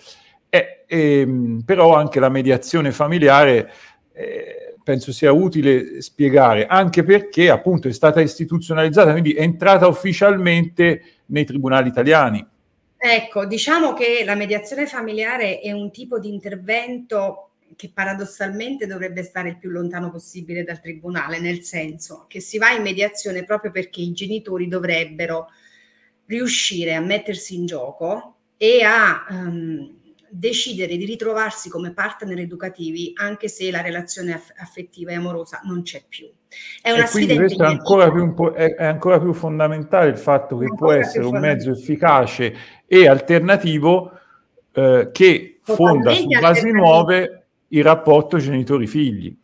e, 0.49 0.85
e, 0.87 1.21
ehm, 1.21 1.62
però 1.64 1.97
anche 1.97 2.21
la 2.21 2.29
mediazione 2.29 2.93
familiare 2.93 3.69
eh, 4.12 4.69
penso 4.83 5.12
sia 5.12 5.33
utile 5.33 6.01
spiegare, 6.03 6.66
anche 6.66 7.03
perché 7.03 7.51
appunto 7.51 7.88
è 7.88 7.93
stata 7.93 8.21
istituzionalizzata, 8.21 9.12
quindi 9.12 9.33
è 9.33 9.43
entrata 9.43 9.87
ufficialmente 9.87 11.03
nei 11.27 11.45
tribunali 11.45 11.88
italiani. 11.88 12.47
Ecco, 12.97 13.47
diciamo 13.47 13.95
che 13.95 14.23
la 14.25 14.35
mediazione 14.35 14.87
familiare 14.87 15.61
è 15.61 15.73
un 15.73 15.90
tipo 15.90 16.19
di 16.19 16.29
intervento 16.29 17.51
che 17.77 17.90
paradossalmente 17.95 18.87
dovrebbe 18.87 19.23
stare 19.23 19.51
il 19.51 19.59
più 19.59 19.71
lontano 19.71 20.11
possibile 20.11 20.64
dal 20.64 20.81
tribunale, 20.81 21.40
nel 21.40 21.62
senso 21.62 22.27
che 22.29 22.40
si 22.40 22.59
va 22.59 22.71
in 22.73 22.83
mediazione 22.83 23.45
proprio 23.45 23.71
perché 23.71 24.01
i 24.01 24.12
genitori 24.12 24.69
dovrebbero 24.69 25.49
riuscire 26.27 26.95
a 26.95 27.01
mettersi 27.01 27.55
in 27.55 27.66
gioco 27.66 28.35
e 28.57 28.83
a 28.83 29.25
um, 29.31 30.00
decidere 30.31 30.97
di 30.97 31.05
ritrovarsi 31.05 31.69
come 31.69 31.93
partner 31.93 32.38
educativi 32.38 33.12
anche 33.14 33.49
se 33.49 33.71
la 33.71 33.81
relazione 33.81 34.35
aff- 34.35 34.53
affettiva 34.57 35.11
e 35.11 35.14
amorosa 35.14 35.61
non 35.64 35.83
c'è 35.83 36.03
più. 36.09 36.31
È 36.81 36.90
una 36.90 37.05
e 37.05 37.07
sfida 37.07 37.35
questo 37.35 37.62
è 37.62 37.66
ancora, 37.66 38.11
più, 38.11 38.53
è, 38.53 38.75
è 38.75 38.85
ancora, 38.85 39.21
più, 39.21 39.33
fondamentale 39.33 40.11
il 40.11 40.19
fatto 40.19 40.57
che 40.59 40.66
può 40.75 40.93
essere 40.93 41.27
un 41.27 41.38
mezzo 41.38 41.71
efficace 41.71 42.55
e 42.87 43.07
alternativo 43.07 44.19
eh, 44.73 45.11
che 45.12 45.61
fonda 45.62 46.12
su 46.12 46.27
basi 46.27 46.71
nuove 46.71 47.47
il 47.69 47.85
rapporto 47.85 48.38
genitori-figli. 48.38 49.37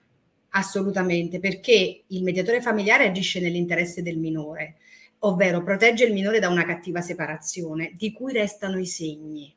Assolutamente, 0.51 1.38
perché 1.38 2.05
il 2.07 2.22
mediatore 2.22 2.61
familiare 2.61 3.07
agisce 3.07 3.40
nell'interesse 3.40 4.03
del 4.03 4.18
minore, 4.18 4.77
ovvero 5.20 5.62
protegge 5.62 6.07
il 6.07 6.12
minore 6.12 6.40
da 6.40 6.49
una 6.49 6.64
cattiva 6.64 7.01
separazione, 7.01 7.92
di 7.94 8.12
cui 8.12 8.33
restano 8.33 8.79
i 8.79 8.87
segni 8.87 9.55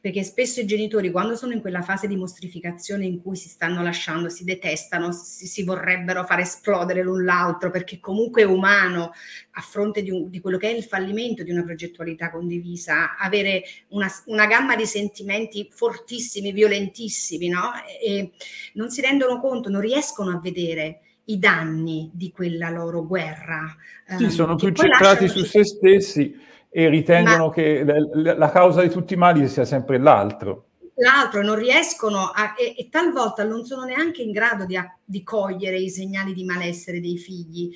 perché 0.00 0.22
spesso 0.22 0.60
i 0.60 0.66
genitori 0.66 1.10
quando 1.10 1.36
sono 1.36 1.52
in 1.52 1.60
quella 1.60 1.82
fase 1.82 2.06
di 2.06 2.16
mostrificazione 2.16 3.04
in 3.04 3.22
cui 3.22 3.36
si 3.36 3.48
stanno 3.48 3.82
lasciando, 3.82 4.28
si 4.28 4.44
detestano, 4.44 5.12
si, 5.12 5.46
si 5.46 5.64
vorrebbero 5.64 6.24
far 6.24 6.40
esplodere 6.40 7.02
l'un 7.02 7.24
l'altro, 7.24 7.70
perché 7.70 7.98
comunque 8.00 8.42
è 8.42 8.44
umano 8.44 9.12
a 9.52 9.60
fronte 9.60 10.02
di, 10.02 10.10
un, 10.10 10.28
di, 10.28 10.40
quello 10.40 10.58
che 10.58 10.70
è 10.70 10.74
il 10.74 10.84
fallimento 10.84 11.42
di 11.42 11.50
una 11.50 11.64
progettualità 11.64 12.30
condivisa, 12.30 13.16
avere 13.16 13.62
una, 13.88 14.08
una 14.26 14.46
gamma 14.46 14.76
di 14.76 14.86
sentimenti 14.86 15.68
fortissimi, 15.70 16.52
violentissimi, 16.52 17.48
no? 17.48 17.72
E 18.00 18.32
non 18.74 18.90
si 18.90 19.00
rendono 19.00 19.40
conto, 19.40 19.68
non 19.68 19.80
riescono 19.80 20.30
a 20.30 20.40
vedere 20.40 21.00
i 21.26 21.38
danni 21.38 22.10
di 22.12 22.30
quella 22.30 22.70
loro 22.70 23.06
guerra. 23.06 23.74
Sì, 24.06 24.24
ehm, 24.24 24.30
sono 24.30 24.54
più 24.56 24.70
centrati 24.72 25.28
su 25.28 25.44
se 25.44 25.64
stessi 25.64 26.44
e 26.78 26.90
ritengono 26.90 27.46
Ma... 27.46 27.52
che 27.54 27.86
la 28.12 28.50
causa 28.50 28.82
di 28.82 28.90
tutti 28.90 29.14
i 29.14 29.16
mali 29.16 29.48
sia 29.48 29.64
sempre 29.64 29.96
l'altro. 29.96 30.64
L'altro 30.96 31.42
non 31.42 31.54
riescono 31.54 32.30
a, 32.34 32.54
e, 32.54 32.74
e, 32.76 32.88
talvolta 32.90 33.44
non 33.44 33.64
sono 33.64 33.84
neanche 33.84 34.20
in 34.20 34.30
grado 34.30 34.66
di, 34.66 34.76
a, 34.76 34.86
di 35.02 35.22
cogliere 35.22 35.78
i 35.78 35.88
segnali 35.88 36.34
di 36.34 36.44
malessere 36.44 37.00
dei 37.00 37.16
figli 37.16 37.74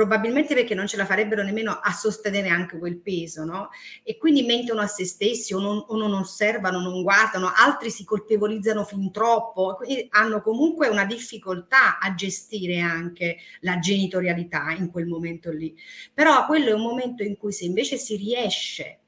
probabilmente 0.00 0.54
perché 0.54 0.74
non 0.74 0.86
ce 0.86 0.96
la 0.96 1.04
farebbero 1.04 1.42
nemmeno 1.42 1.72
a 1.72 1.92
sostenere 1.92 2.48
anche 2.48 2.78
quel 2.78 2.96
peso, 2.96 3.44
no? 3.44 3.68
E 4.02 4.16
quindi 4.16 4.44
mentono 4.44 4.80
a 4.80 4.86
se 4.86 5.04
stessi 5.04 5.52
o 5.52 5.60
non, 5.60 5.84
o 5.88 5.96
non 5.98 6.14
osservano, 6.14 6.80
non 6.80 7.02
guardano, 7.02 7.52
altri 7.54 7.90
si 7.90 8.06
colpevolizzano 8.06 8.82
fin 8.84 9.12
troppo, 9.12 9.76
hanno 10.08 10.40
comunque 10.40 10.88
una 10.88 11.04
difficoltà 11.04 11.98
a 11.98 12.14
gestire 12.14 12.80
anche 12.80 13.40
la 13.60 13.78
genitorialità 13.78 14.70
in 14.70 14.90
quel 14.90 15.06
momento 15.06 15.52
lì. 15.52 15.76
Però 16.14 16.46
quello 16.46 16.70
è 16.70 16.72
un 16.72 16.80
momento 16.80 17.22
in 17.22 17.36
cui 17.36 17.52
se 17.52 17.66
invece 17.66 17.98
si 17.98 18.16
riesce 18.16 19.00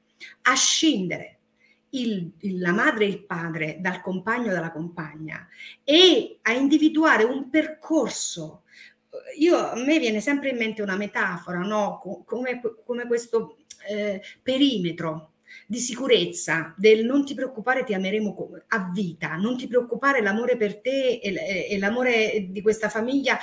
a 0.43 0.53
scindere 0.53 1.39
il, 1.89 2.33
la 2.59 2.71
madre 2.71 3.05
e 3.05 3.07
il 3.07 3.25
padre 3.25 3.77
dal 3.79 3.99
compagno 3.99 4.51
o 4.51 4.53
dalla 4.53 4.71
compagna 4.71 5.47
e 5.83 6.37
a 6.43 6.51
individuare 6.51 7.23
un 7.23 7.49
percorso 7.49 8.62
io, 9.37 9.57
a 9.57 9.75
me 9.75 9.99
viene 9.99 10.19
sempre 10.19 10.49
in 10.49 10.57
mente 10.57 10.81
una 10.81 10.95
metafora, 10.95 11.59
no? 11.59 12.23
come, 12.25 12.61
come 12.83 13.07
questo 13.07 13.57
eh, 13.87 14.21
perimetro 14.41 15.33
di 15.67 15.77
sicurezza 15.77 16.73
del 16.77 17.05
non 17.05 17.25
ti 17.25 17.33
preoccupare 17.33 17.83
ti 17.83 17.93
ameremo 17.93 18.35
a 18.69 18.89
vita, 18.91 19.35
non 19.35 19.57
ti 19.57 19.67
preoccupare 19.67 20.21
l'amore 20.21 20.57
per 20.57 20.81
te 20.81 21.19
e, 21.21 21.67
e 21.69 21.77
l'amore 21.77 22.47
di 22.49 22.61
questa 22.61 22.89
famiglia 22.89 23.37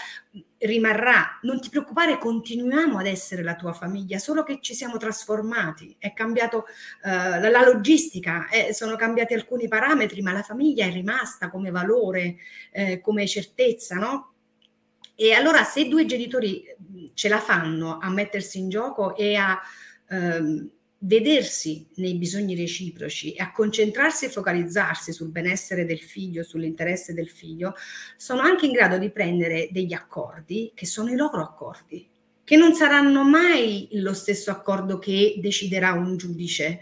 rimarrà, 0.58 1.38
non 1.42 1.60
ti 1.60 1.70
preoccupare 1.70 2.18
continuiamo 2.18 2.98
ad 2.98 3.06
essere 3.06 3.42
la 3.42 3.54
tua 3.54 3.72
famiglia, 3.72 4.18
solo 4.18 4.42
che 4.42 4.58
ci 4.60 4.74
siamo 4.74 4.96
trasformati, 4.96 5.96
è 5.98 6.12
cambiato 6.12 6.66
la, 7.02 7.48
la, 7.48 7.64
logistica, 7.64 8.48
eh, 8.48 8.74
sono 8.74 8.96
cambiati 8.96 9.34
alcuni 9.34 9.68
parametri, 9.68 10.20
ma 10.20 10.32
la 10.32 10.42
famiglia 10.42 10.86
è 10.86 10.92
rimasta 10.92 11.48
come 11.48 11.70
valore, 11.70 12.36
eh, 12.72 13.00
come 13.00 13.26
certezza, 13.26 13.94
no? 13.94 14.32
E 15.22 15.34
allora 15.34 15.64
se 15.64 15.86
due 15.86 16.06
genitori 16.06 16.64
ce 17.12 17.28
la 17.28 17.40
fanno 17.40 17.98
a 18.00 18.08
mettersi 18.08 18.58
in 18.58 18.70
gioco 18.70 19.14
e 19.14 19.34
a 19.34 19.60
ehm, 20.08 20.70
vedersi 21.00 21.86
nei 21.96 22.14
bisogni 22.14 22.56
reciproci 22.56 23.34
e 23.34 23.42
a 23.42 23.52
concentrarsi 23.52 24.24
e 24.24 24.30
focalizzarsi 24.30 25.12
sul 25.12 25.28
benessere 25.28 25.84
del 25.84 26.00
figlio, 26.00 26.42
sull'interesse 26.42 27.12
del 27.12 27.28
figlio, 27.28 27.74
sono 28.16 28.40
anche 28.40 28.64
in 28.64 28.72
grado 28.72 28.96
di 28.96 29.10
prendere 29.10 29.68
degli 29.70 29.92
accordi 29.92 30.72
che 30.74 30.86
sono 30.86 31.10
i 31.10 31.16
loro 31.16 31.42
accordi, 31.42 32.08
che 32.42 32.56
non 32.56 32.72
saranno 32.72 33.22
mai 33.22 33.88
lo 33.92 34.14
stesso 34.14 34.50
accordo 34.50 34.98
che 34.98 35.34
deciderà 35.36 35.92
un 35.92 36.16
giudice 36.16 36.80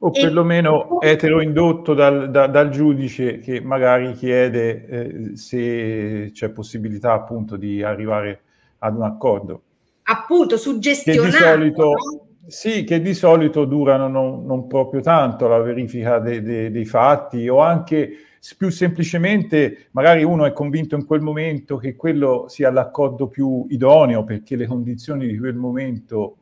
o 0.00 0.10
perlomeno 0.10 1.00
eteroindotto 1.00 1.92
dal, 1.94 2.30
da, 2.30 2.46
dal, 2.46 2.68
giudice 2.70 3.38
che 3.38 3.60
magari 3.60 4.12
chiede 4.12 4.86
eh, 4.86 5.36
se 5.36 6.30
c'è 6.32 6.50
possibilità 6.50 7.12
appunto 7.12 7.56
di 7.56 7.82
arrivare 7.82 8.40
ad 8.78 8.96
un 8.96 9.02
accordo. 9.02 9.62
Appunto, 10.04 10.56
suggestionato. 10.56 11.30
Che 11.30 11.30
di 11.30 11.42
solito, 11.42 11.82
no? 11.82 12.26
Sì, 12.46 12.84
che 12.84 13.02
di 13.02 13.12
solito 13.12 13.64
durano 13.66 14.08
non, 14.08 14.46
non 14.46 14.66
proprio 14.68 15.02
tanto 15.02 15.48
la 15.48 15.58
verifica 15.58 16.18
de, 16.18 16.40
de, 16.40 16.70
dei 16.70 16.86
fatti 16.86 17.46
o 17.48 17.60
anche 17.60 18.10
più 18.56 18.70
semplicemente 18.70 19.88
magari 19.90 20.22
uno 20.22 20.46
è 20.46 20.52
convinto 20.52 20.94
in 20.94 21.04
quel 21.04 21.20
momento 21.20 21.76
che 21.76 21.94
quello 21.94 22.46
sia 22.48 22.70
l'accordo 22.70 23.26
più 23.26 23.66
idoneo 23.68 24.24
perché 24.24 24.56
le 24.56 24.66
condizioni 24.66 25.26
di 25.26 25.36
quel 25.36 25.56
momento 25.56 26.36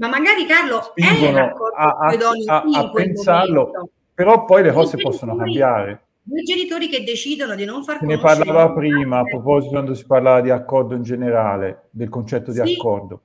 ma 0.00 0.08
magari 0.08 0.46
Carlo 0.46 0.92
era 0.94 1.52
a, 1.76 1.96
a, 1.98 2.16
a, 2.46 2.62
a 2.72 2.90
pensarlo, 2.90 3.66
momento. 3.66 3.90
però 4.14 4.46
poi 4.46 4.62
le 4.62 4.72
cose 4.72 4.96
possono 4.96 5.36
cambiare. 5.36 6.04
Due 6.22 6.42
genitori 6.42 6.88
che 6.88 7.04
decidono 7.04 7.54
di 7.54 7.66
non 7.66 7.84
far 7.84 7.98
Se 7.98 8.06
ne 8.06 8.18
parlava 8.18 8.72
prima, 8.72 9.18
a 9.18 9.24
proposito 9.24 9.72
quando 9.72 9.94
si 9.94 10.06
parlava 10.06 10.40
di 10.40 10.48
accordo 10.48 10.94
in 10.94 11.02
generale, 11.02 11.88
del 11.90 12.08
concetto 12.08 12.50
di 12.50 12.62
sì, 12.64 12.74
accordo. 12.74 13.22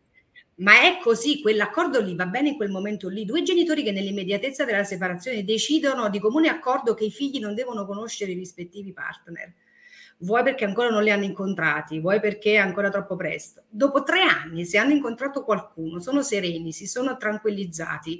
Ma 0.55 0.81
è 0.81 0.97
così, 1.01 1.41
quell'accordo 1.41 2.01
lì 2.01 2.13
va 2.13 2.25
bene 2.25 2.49
in 2.49 2.55
quel 2.57 2.71
momento 2.71 3.07
lì. 3.07 3.23
Due 3.23 3.41
genitori 3.43 3.81
che 3.81 3.93
nell'immediatezza 3.93 4.65
della 4.65 4.83
separazione 4.83 5.45
decidono 5.45 6.09
di 6.09 6.19
comune 6.19 6.49
accordo 6.49 6.93
che 6.93 7.05
i 7.05 7.11
figli 7.11 7.39
non 7.39 7.55
devono 7.55 7.85
conoscere 7.85 8.31
i 8.31 8.35
rispettivi 8.35 8.91
partner 8.91 9.53
vuoi 10.19 10.43
perché 10.43 10.65
ancora 10.65 10.89
non 10.89 11.03
li 11.03 11.11
hanno 11.11 11.23
incontrati, 11.23 11.99
vuoi 11.99 12.19
perché 12.19 12.53
è 12.53 12.57
ancora 12.57 12.89
troppo 12.89 13.15
presto. 13.15 13.63
Dopo 13.69 14.03
tre 14.03 14.21
anni, 14.21 14.65
se 14.65 14.77
hanno 14.77 14.93
incontrato 14.93 15.43
qualcuno, 15.43 15.99
sono 15.99 16.21
sereni, 16.21 16.71
si 16.71 16.87
sono 16.87 17.17
tranquillizzati, 17.17 18.19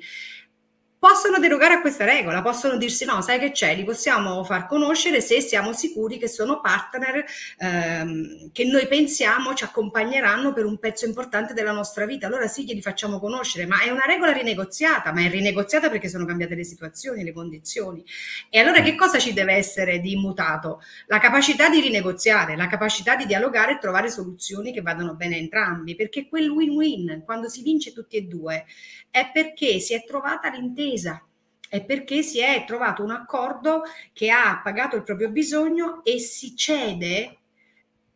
possono 1.05 1.37
derogare 1.37 1.75
a 1.75 1.81
questa 1.81 2.03
regola, 2.03 2.41
possono 2.41 2.77
dirsi 2.77 3.05
no, 3.05 3.21
sai 3.21 3.37
che 3.37 3.51
c'è, 3.51 3.75
li 3.75 3.83
possiamo 3.83 4.43
far 4.43 4.65
conoscere 4.65 5.21
se 5.21 5.39
siamo 5.39 5.71
sicuri 5.71 6.17
che 6.17 6.27
sono 6.27 6.61
partner 6.61 7.23
ehm, 7.59 8.49
che 8.51 8.65
noi 8.65 8.87
pensiamo 8.87 9.53
ci 9.53 9.63
accompagneranno 9.63 10.51
per 10.51 10.65
un 10.65 10.79
pezzo 10.79 11.05
importante 11.05 11.53
della 11.53 11.73
nostra 11.73 12.07
vita. 12.07 12.25
Allora 12.25 12.47
sì, 12.47 12.63
glieli 12.63 12.81
facciamo 12.81 13.19
conoscere, 13.19 13.67
ma 13.67 13.83
è 13.83 13.91
una 13.91 14.05
regola 14.07 14.31
rinegoziata, 14.31 15.13
ma 15.13 15.21
è 15.21 15.29
rinegoziata 15.29 15.91
perché 15.91 16.09
sono 16.09 16.25
cambiate 16.25 16.55
le 16.55 16.63
situazioni, 16.63 17.23
le 17.23 17.33
condizioni. 17.33 18.03
E 18.49 18.57
allora 18.57 18.81
che 18.81 18.95
cosa 18.95 19.19
ci 19.19 19.31
deve 19.31 19.53
essere 19.53 19.99
di 19.99 20.13
immutato? 20.13 20.81
La 21.05 21.19
capacità 21.19 21.69
di 21.69 21.81
rinegoziare, 21.81 22.55
la 22.55 22.65
capacità 22.65 23.15
di 23.15 23.27
dialogare 23.27 23.73
e 23.73 23.77
trovare 23.77 24.09
soluzioni 24.09 24.73
che 24.73 24.81
vadano 24.81 25.13
bene 25.13 25.35
a 25.35 25.37
entrambi, 25.37 25.93
perché 25.93 26.27
quel 26.27 26.49
win-win, 26.49 27.21
quando 27.23 27.47
si 27.47 27.61
vince 27.61 27.93
tutti 27.93 28.17
e 28.17 28.21
due, 28.23 28.65
è 29.15 29.31
perché 29.31 29.79
si 29.79 29.93
è 29.93 30.03
trovata 30.03 30.49
l'intesa, 30.49 30.93
è 31.67 31.83
perché 31.83 32.21
si 32.21 32.39
è 32.39 32.63
trovato 32.65 33.03
un 33.03 33.11
accordo 33.11 33.83
che 34.13 34.29
ha 34.29 34.61
pagato 34.63 34.95
il 34.95 35.03
proprio 35.03 35.29
bisogno 35.29 36.03
e 36.03 36.19
si 36.19 36.55
cede 36.55 37.39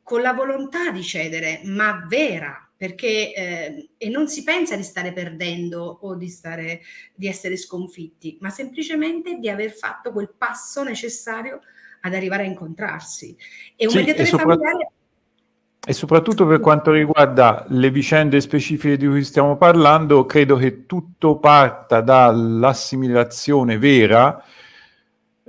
con 0.04 0.22
la 0.22 0.34
volontà 0.34 0.92
di 0.92 1.04
cedere, 1.04 1.62
ma 1.66 2.06
vera, 2.08 2.68
perché 2.76 3.34
eh, 3.34 3.90
e 3.98 4.10
non 4.10 4.28
si 4.28 4.44
pensa 4.44 4.76
di 4.76 4.84
stare 4.84 5.14
perdendo 5.14 6.00
o 6.02 6.16
di, 6.16 6.30
stare, 6.30 6.82
di 7.14 7.28
essere 7.28 7.58
sconfitti, 7.58 8.38
ma 8.40 8.50
semplicemente 8.50 9.38
di 9.38 9.50
aver 9.50 9.72
fatto 9.72 10.12
quel 10.12 10.34
passo 10.36 10.84
necessario 10.84 11.62
ad 12.02 12.14
arrivare 12.14 12.44
a 12.44 12.48
incontrarsi. 12.48 13.36
E 13.76 13.86
un 13.86 13.92
sì, 13.92 13.98
mediatore 13.98 14.28
familiare 14.28 14.92
e 15.90 15.94
soprattutto 15.94 16.46
per 16.46 16.60
quanto 16.60 16.92
riguarda 16.92 17.66
le 17.70 17.90
vicende 17.90 18.40
specifiche 18.42 18.96
di 18.96 19.08
cui 19.08 19.24
stiamo 19.24 19.58
parlando, 19.58 20.24
credo 20.28 20.56
che 20.56 20.86
tutto 20.86 21.40
parta 21.40 22.02
dall'assimilazione 22.02 23.80
vera 23.80 24.40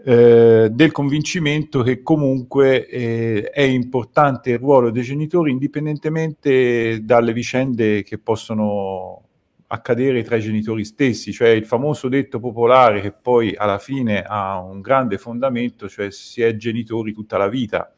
eh, 0.02 0.70
del 0.72 0.92
convincimento 0.92 1.82
che 1.82 2.02
comunque 2.02 2.86
eh, 2.86 3.50
è 3.50 3.60
importante 3.60 4.52
il 4.52 4.58
ruolo 4.58 4.90
dei 4.90 5.02
genitori 5.02 5.50
indipendentemente 5.50 7.04
dalle 7.04 7.34
vicende 7.34 8.02
che 8.02 8.16
possono 8.16 9.22
accadere 9.66 10.22
tra 10.22 10.36
i 10.36 10.40
genitori 10.40 10.86
stessi, 10.86 11.34
cioè 11.34 11.50
il 11.50 11.66
famoso 11.66 12.08
detto 12.08 12.40
popolare 12.40 13.02
che 13.02 13.12
poi 13.12 13.54
alla 13.54 13.78
fine 13.78 14.22
ha 14.22 14.58
un 14.58 14.80
grande 14.80 15.18
fondamento, 15.18 15.86
cioè 15.86 16.10
si 16.10 16.40
è 16.40 16.56
genitori 16.56 17.12
tutta 17.12 17.36
la 17.36 17.48
vita 17.48 17.92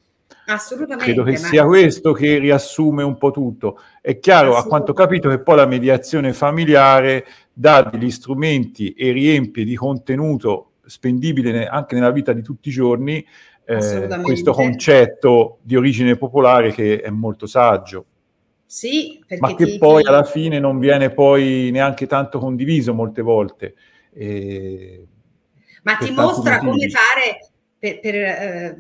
Assolutamente. 0.47 1.05
Credo 1.05 1.23
che 1.23 1.33
ma... 1.33 1.49
sia 1.49 1.65
questo 1.65 2.13
che 2.13 2.39
riassume 2.39 3.03
un 3.03 3.17
po' 3.17 3.31
tutto. 3.31 3.81
È 4.01 4.19
chiaro, 4.19 4.57
a 4.57 4.65
quanto 4.65 4.91
ho 4.91 4.95
capito, 4.95 5.29
che 5.29 5.41
poi 5.41 5.57
la 5.57 5.67
mediazione 5.67 6.33
familiare 6.33 7.25
dà 7.53 7.83
degli 7.83 8.11
strumenti 8.11 8.93
e 8.93 9.13
riempie 9.13 9.65
di 9.65 9.77
contenuto 9.77 10.73
spendibile 10.85 11.67
anche 11.67 11.95
nella 11.95 12.11
vita 12.11 12.33
di 12.33 12.43
tutti 12.43 12.69
i 12.69 12.73
giorni 12.73 13.25
eh, 13.65 14.09
questo 14.23 14.53
concetto 14.53 15.59
di 15.63 15.77
origine 15.77 16.17
popolare 16.17 16.73
che 16.73 17.01
è 17.01 17.11
molto 17.11 17.47
saggio. 17.47 18.07
Sì, 18.67 19.23
ma 19.39 19.55
che 19.55 19.67
ti, 19.67 19.79
poi 19.79 20.03
alla 20.05 20.25
fine 20.25 20.59
non 20.59 20.79
viene 20.79 21.11
poi 21.11 21.71
neanche 21.71 22.07
tanto 22.07 22.39
condiviso 22.39 22.95
molte 22.95 23.23
volte. 23.23 23.75
Eh, 24.15 25.07
ma 25.83 25.97
ti 25.97 26.11
mostra 26.11 26.63
motivi. 26.63 26.71
come 26.71 26.91
fare 26.91 27.51
per, 27.79 28.01
per 28.01 28.15
eh, 28.15 28.77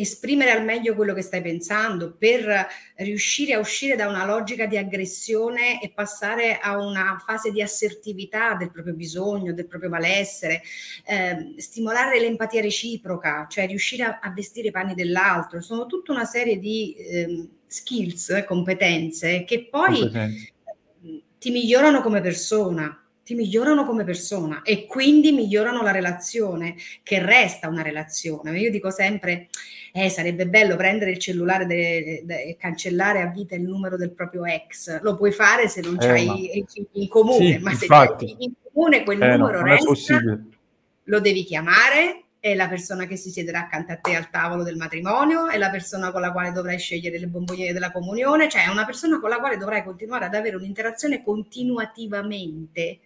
esprimere 0.00 0.50
al 0.50 0.64
meglio 0.64 0.94
quello 0.94 1.12
che 1.12 1.22
stai 1.22 1.42
pensando, 1.42 2.14
per 2.16 2.66
riuscire 2.96 3.54
a 3.54 3.58
uscire 3.58 3.96
da 3.96 4.06
una 4.06 4.24
logica 4.24 4.66
di 4.66 4.76
aggressione 4.76 5.80
e 5.82 5.90
passare 5.90 6.58
a 6.58 6.78
una 6.78 7.20
fase 7.24 7.50
di 7.50 7.60
assertività 7.60 8.54
del 8.54 8.70
proprio 8.70 8.94
bisogno, 8.94 9.52
del 9.52 9.66
proprio 9.66 9.90
malessere, 9.90 10.62
eh, 11.04 11.54
stimolare 11.56 12.20
l'empatia 12.20 12.60
reciproca, 12.60 13.46
cioè 13.48 13.66
riuscire 13.66 14.04
a, 14.04 14.18
a, 14.22 14.30
vestire 14.30 14.68
i 14.68 14.72
panni 14.72 14.94
dell'altro. 14.94 15.60
Sono 15.60 15.86
tutta 15.86 16.12
una 16.12 16.24
serie 16.24 16.58
di 16.58 16.94
eh, 16.94 17.48
skills, 17.66 18.44
competenze 18.46 19.44
che 19.44 19.68
poi 19.68 20.00
competenze. 20.00 20.52
ti 21.38 21.50
migliorano 21.50 22.02
come 22.02 22.20
persona 22.20 23.02
ti 23.28 23.34
migliorano 23.34 23.84
come 23.84 24.04
persona 24.04 24.62
e 24.62 24.86
quindi 24.86 25.32
migliorano 25.32 25.82
la 25.82 25.90
relazione, 25.90 26.76
che 27.02 27.22
resta 27.22 27.68
una 27.68 27.82
relazione. 27.82 28.58
Io 28.58 28.70
dico 28.70 28.90
sempre, 28.90 29.48
eh, 29.92 30.08
sarebbe 30.08 30.46
bello 30.48 30.76
prendere 30.76 31.10
il 31.10 31.18
cellulare 31.18 31.66
e 31.66 32.56
cancellare 32.58 33.20
a 33.20 33.26
vita 33.26 33.54
il 33.54 33.64
numero 33.64 33.98
del 33.98 34.12
proprio 34.12 34.46
ex. 34.46 35.02
Lo 35.02 35.14
puoi 35.14 35.32
fare 35.32 35.68
se 35.68 35.82
non 35.82 35.96
eh, 35.96 35.98
c'hai 35.98 36.26
ma... 36.26 36.36
in 36.92 37.08
comune, 37.08 37.58
sì, 37.58 37.58
ma 37.58 37.70
infatti. 37.72 38.28
se 38.28 38.34
c'hai 38.34 38.44
in 38.46 38.52
comune 38.72 39.04
quel 39.04 39.20
eh, 39.22 39.36
numero 39.36 39.58
no, 39.58 39.64
resta, 39.66 40.40
lo 41.02 41.20
devi 41.20 41.44
chiamare 41.44 42.22
è 42.40 42.54
la 42.54 42.68
persona 42.68 43.06
che 43.06 43.16
si 43.16 43.30
siederà 43.30 43.60
accanto 43.60 43.92
a 43.92 43.96
te 43.96 44.14
al 44.14 44.30
tavolo 44.30 44.62
del 44.62 44.76
matrimonio, 44.76 45.48
è 45.48 45.58
la 45.58 45.70
persona 45.70 46.12
con 46.12 46.20
la 46.20 46.30
quale 46.30 46.52
dovrai 46.52 46.78
scegliere 46.78 47.18
le 47.18 47.26
bomboniere 47.26 47.72
della 47.72 47.90
comunione, 47.90 48.48
cioè 48.48 48.66
è 48.66 48.68
una 48.68 48.84
persona 48.84 49.18
con 49.18 49.28
la 49.28 49.38
quale 49.38 49.56
dovrai 49.56 49.82
continuare 49.82 50.26
ad 50.26 50.34
avere 50.34 50.54
un'interazione 50.54 51.24
continuativamente. 51.24 53.00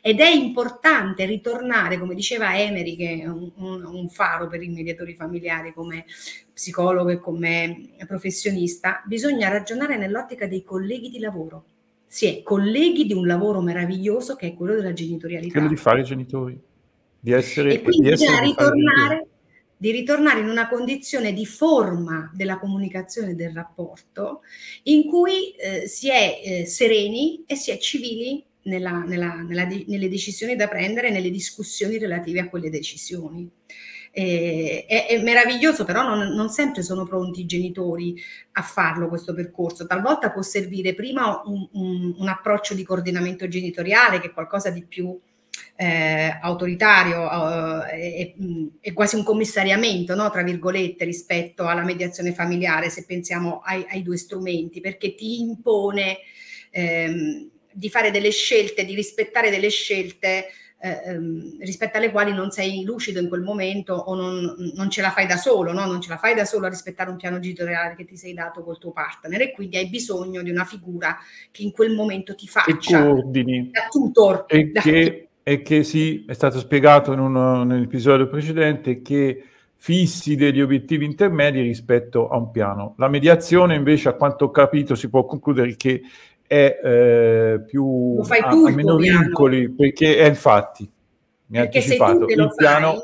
Ed 0.00 0.20
è 0.20 0.28
importante 0.28 1.26
ritornare, 1.26 1.98
come 1.98 2.14
diceva 2.14 2.58
Emery, 2.58 2.96
che 2.96 3.20
è 3.22 3.26
un, 3.26 3.52
un, 3.56 4.08
faro 4.08 4.48
per 4.48 4.62
i 4.62 4.68
mediatori 4.68 5.14
familiari 5.14 5.74
come 5.74 6.06
psicologo 6.52 7.10
e 7.10 7.18
come 7.18 7.90
professionista, 8.06 9.02
bisogna 9.04 9.48
ragionare 9.48 9.98
nell'ottica 9.98 10.46
dei 10.46 10.64
colleghi 10.64 11.10
di 11.10 11.18
lavoro. 11.18 11.64
Si 12.06 12.24
è 12.26 12.42
colleghi 12.42 13.04
di 13.04 13.12
un 13.12 13.26
lavoro 13.26 13.60
meraviglioso 13.60 14.34
che 14.34 14.46
è 14.46 14.54
quello 14.54 14.74
della 14.74 14.94
genitorialità. 14.94 15.52
Quello 15.52 15.68
di 15.68 15.76
fare 15.76 16.00
i 16.00 16.04
genitori 16.04 16.67
di 17.28 17.34
essere, 17.34 17.74
e 17.74 17.82
quindi 17.82 18.08
di 18.08 18.12
essere 18.14 18.40
ritornare, 18.40 19.26
di 19.76 19.90
ritornare 19.90 20.40
in 20.40 20.48
una 20.48 20.66
condizione 20.66 21.34
di 21.34 21.44
forma 21.44 22.30
della 22.34 22.58
comunicazione 22.58 23.34
del 23.34 23.52
rapporto 23.52 24.40
in 24.84 25.06
cui 25.06 25.50
eh, 25.50 25.86
si 25.86 26.08
è 26.08 26.40
eh, 26.42 26.66
sereni 26.66 27.44
e 27.46 27.54
si 27.54 27.70
è 27.70 27.76
civili 27.76 28.42
nella, 28.62 29.02
nella, 29.02 29.34
nella, 29.46 29.66
nelle 29.66 30.08
decisioni 30.08 30.56
da 30.56 30.68
prendere, 30.68 31.10
nelle 31.10 31.30
discussioni 31.30 31.98
relative 31.98 32.40
a 32.40 32.48
quelle 32.48 32.70
decisioni. 32.70 33.48
Eh, 34.10 34.86
è, 34.88 35.06
è, 35.06 35.22
meraviglioso, 35.22 35.84
però 35.84 36.02
non, 36.02 36.34
non, 36.34 36.48
sempre 36.48 36.82
sono 36.82 37.04
pronti 37.04 37.42
i 37.42 37.46
genitori 37.46 38.16
a 38.52 38.62
farlo 38.62 39.06
questo 39.06 39.34
percorso. 39.34 39.86
Talvolta 39.86 40.32
può 40.32 40.40
servire 40.40 40.94
prima 40.94 41.42
un, 41.44 41.68
un, 41.72 42.14
un 42.16 42.28
approccio 42.28 42.74
di 42.74 42.84
coordinamento 42.84 43.46
genitoriale, 43.48 44.18
che 44.18 44.28
è 44.28 44.32
qualcosa 44.32 44.70
di 44.70 44.82
più 44.84 45.16
eh, 45.80 46.36
autoritario 46.40 47.86
eh, 47.86 48.34
è, 48.80 48.92
quasi 48.92 49.14
un 49.14 49.22
commissariamento, 49.22 50.16
no, 50.16 50.28
tra 50.28 50.42
virgolette, 50.42 51.04
rispetto 51.04 51.68
alla 51.68 51.84
mediazione 51.84 52.32
familiare, 52.32 52.90
se 52.90 53.04
pensiamo 53.06 53.60
ai, 53.64 53.86
ai 53.90 54.02
due 54.02 54.16
strumenti, 54.16 54.80
perché 54.80 55.14
ti 55.14 55.38
impone 55.38 56.18
ehm, 56.70 57.48
di 57.72 57.90
fare 57.90 58.10
delle 58.10 58.30
scelte, 58.30 58.84
di 58.84 58.96
rispettare 58.96 59.50
delle 59.50 59.68
scelte 59.68 60.46
eh, 60.80 61.00
ehm, 61.04 61.58
rispetto 61.60 61.98
alle 61.98 62.10
quali 62.10 62.32
non 62.32 62.50
sei 62.50 62.82
lucido 62.82 63.20
in 63.20 63.28
quel 63.28 63.42
momento 63.42 63.94
o 63.94 64.16
non, 64.16 64.72
non 64.74 64.90
ce 64.90 65.00
la 65.00 65.12
fai 65.12 65.28
da 65.28 65.36
solo, 65.36 65.72
no? 65.72 65.86
non 65.86 66.00
ce 66.00 66.08
la 66.08 66.16
fai 66.16 66.34
da 66.34 66.44
solo 66.44 66.66
a 66.66 66.70
rispettare 66.70 67.08
un 67.08 67.16
piano 67.16 67.38
genitoriale 67.38 67.94
che 67.94 68.04
ti 68.04 68.16
sei 68.16 68.34
dato 68.34 68.64
col 68.64 68.78
tuo 68.78 68.90
partner 68.90 69.40
e 69.42 69.52
quindi 69.52 69.76
hai 69.76 69.88
bisogno 69.88 70.42
di 70.42 70.50
una 70.50 70.64
figura 70.64 71.16
che 71.52 71.62
in 71.62 71.70
quel 71.70 71.94
momento 71.94 72.34
ti 72.34 72.48
faccia 72.48 73.04
da 73.04 73.88
tutor. 73.88 74.44
E 74.48 74.64
da 74.72 74.80
che 74.80 75.27
è 75.48 75.62
che 75.62 75.82
sì, 75.82 76.26
è 76.28 76.34
stato 76.34 76.58
spiegato 76.58 77.10
in 77.14 77.20
un, 77.20 77.66
nell'episodio 77.66 78.28
precedente 78.28 79.00
che 79.00 79.44
fissi 79.76 80.36
degli 80.36 80.60
obiettivi 80.60 81.06
intermedi 81.06 81.62
rispetto 81.62 82.28
a 82.28 82.36
un 82.36 82.50
piano. 82.50 82.94
La 82.98 83.08
mediazione 83.08 83.74
invece, 83.74 84.10
a 84.10 84.12
quanto 84.12 84.44
ho 84.44 84.50
capito, 84.50 84.94
si 84.94 85.08
può 85.08 85.24
concludere 85.24 85.74
che 85.76 86.02
è 86.46 86.80
eh, 86.84 87.62
più 87.66 88.20
a, 88.20 88.46
a 88.46 88.70
meno 88.72 88.96
vincoli, 88.96 89.70
perché 89.70 90.18
è 90.18 90.26
infatti, 90.26 90.86
mi 91.46 91.58
ha 91.58 91.62
anticipato, 91.62 92.26
il 92.26 92.54
piano... 92.54 92.92
Fai, 92.92 93.00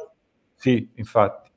sì, 0.57 0.89
infatti. 0.97 1.51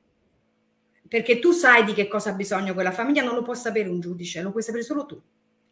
Perché 1.06 1.38
tu 1.38 1.52
sai 1.52 1.84
di 1.84 1.92
che 1.92 2.08
cosa 2.08 2.30
ha 2.30 2.34
bisogno 2.34 2.72
quella 2.72 2.92
famiglia, 2.92 3.22
non 3.22 3.34
lo 3.34 3.42
può 3.42 3.52
sapere 3.52 3.90
un 3.90 4.00
giudice, 4.00 4.40
lo 4.40 4.50
puoi 4.50 4.62
sapere 4.62 4.84
solo 4.84 5.04
tu 5.04 5.20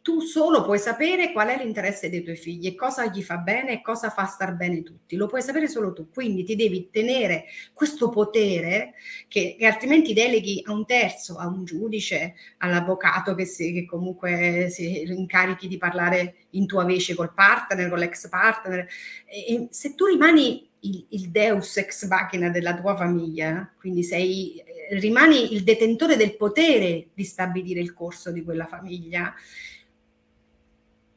tu 0.07 0.21
solo 0.21 0.63
puoi 0.63 0.79
sapere 0.79 1.33
qual 1.33 1.49
è 1.49 1.57
l'interesse 1.61 2.09
dei 2.09 2.23
tuoi 2.23 2.37
figli 2.37 2.65
e 2.65 2.75
cosa 2.75 3.07
gli 3.07 3.21
fa 3.21 3.39
bene 3.39 3.73
e 3.73 3.81
cosa 3.81 4.09
fa 4.09 4.23
star 4.23 4.55
bene 4.55 4.81
tutti. 4.81 5.17
Lo 5.17 5.27
puoi 5.27 5.41
sapere 5.41 5.67
solo 5.67 5.91
tu. 5.91 6.09
Quindi 6.09 6.45
ti 6.45 6.55
devi 6.55 6.87
tenere 6.89 7.43
questo 7.73 8.07
potere 8.07 8.93
che, 9.27 9.57
che 9.59 9.65
altrimenti 9.65 10.13
deleghi 10.13 10.63
a 10.65 10.71
un 10.71 10.85
terzo, 10.85 11.35
a 11.35 11.47
un 11.47 11.65
giudice, 11.65 12.35
all'avvocato 12.59 13.35
che, 13.35 13.43
si, 13.43 13.73
che 13.73 13.85
comunque 13.85 14.69
si 14.69 15.01
incarichi 15.01 15.67
di 15.67 15.77
parlare 15.77 16.35
in 16.51 16.67
tua 16.67 16.85
vece 16.85 17.13
col 17.13 17.33
partner, 17.33 17.89
con 17.89 17.99
l'ex 17.99 18.29
partner. 18.29 18.87
E, 19.25 19.55
e 19.55 19.67
se 19.71 19.93
tu 19.93 20.05
rimani 20.05 20.69
il, 20.83 21.05
il, 21.09 21.29
deus 21.31 21.75
ex 21.75 22.07
machina 22.07 22.47
della 22.47 22.79
tua 22.79 22.95
famiglia, 22.95 23.69
quindi 23.77 24.03
sei, 24.03 24.63
rimani 24.91 25.53
il 25.53 25.65
detentore 25.65 26.15
del 26.15 26.37
potere 26.37 27.07
di 27.13 27.25
stabilire 27.25 27.81
il 27.81 27.93
corso 27.93 28.31
di 28.31 28.41
quella 28.41 28.67
famiglia, 28.67 29.35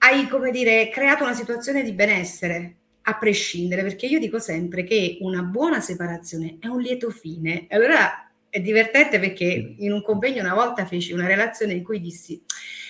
hai, 0.03 0.29
come 0.29 0.51
dire, 0.51 0.89
creato 0.89 1.25
una 1.25 1.35
situazione 1.35 1.83
di 1.83 1.93
benessere 1.93 2.77
a 3.03 3.19
prescindere, 3.19 3.83
perché 3.83 4.07
io 4.07 4.19
dico 4.19 4.39
sempre 4.39 4.85
che 4.85 5.19
una 5.21 5.43
buona 5.43 5.81
separazione 5.81 6.57
è 6.61 6.69
un 6.69 6.81
lieto 6.81 7.11
fine. 7.11 7.67
Allora 7.71 8.31
è 8.49 8.61
divertente 8.61 9.19
perché 9.19 9.75
in 9.79 9.93
un 9.93 10.03
convegno 10.03 10.43
una 10.43 10.55
volta 10.55 10.87
feci 10.87 11.13
una 11.13 11.27
relazione 11.27 11.75
in 11.75 11.85
cui 11.85 12.01
dissi, 12.01 12.43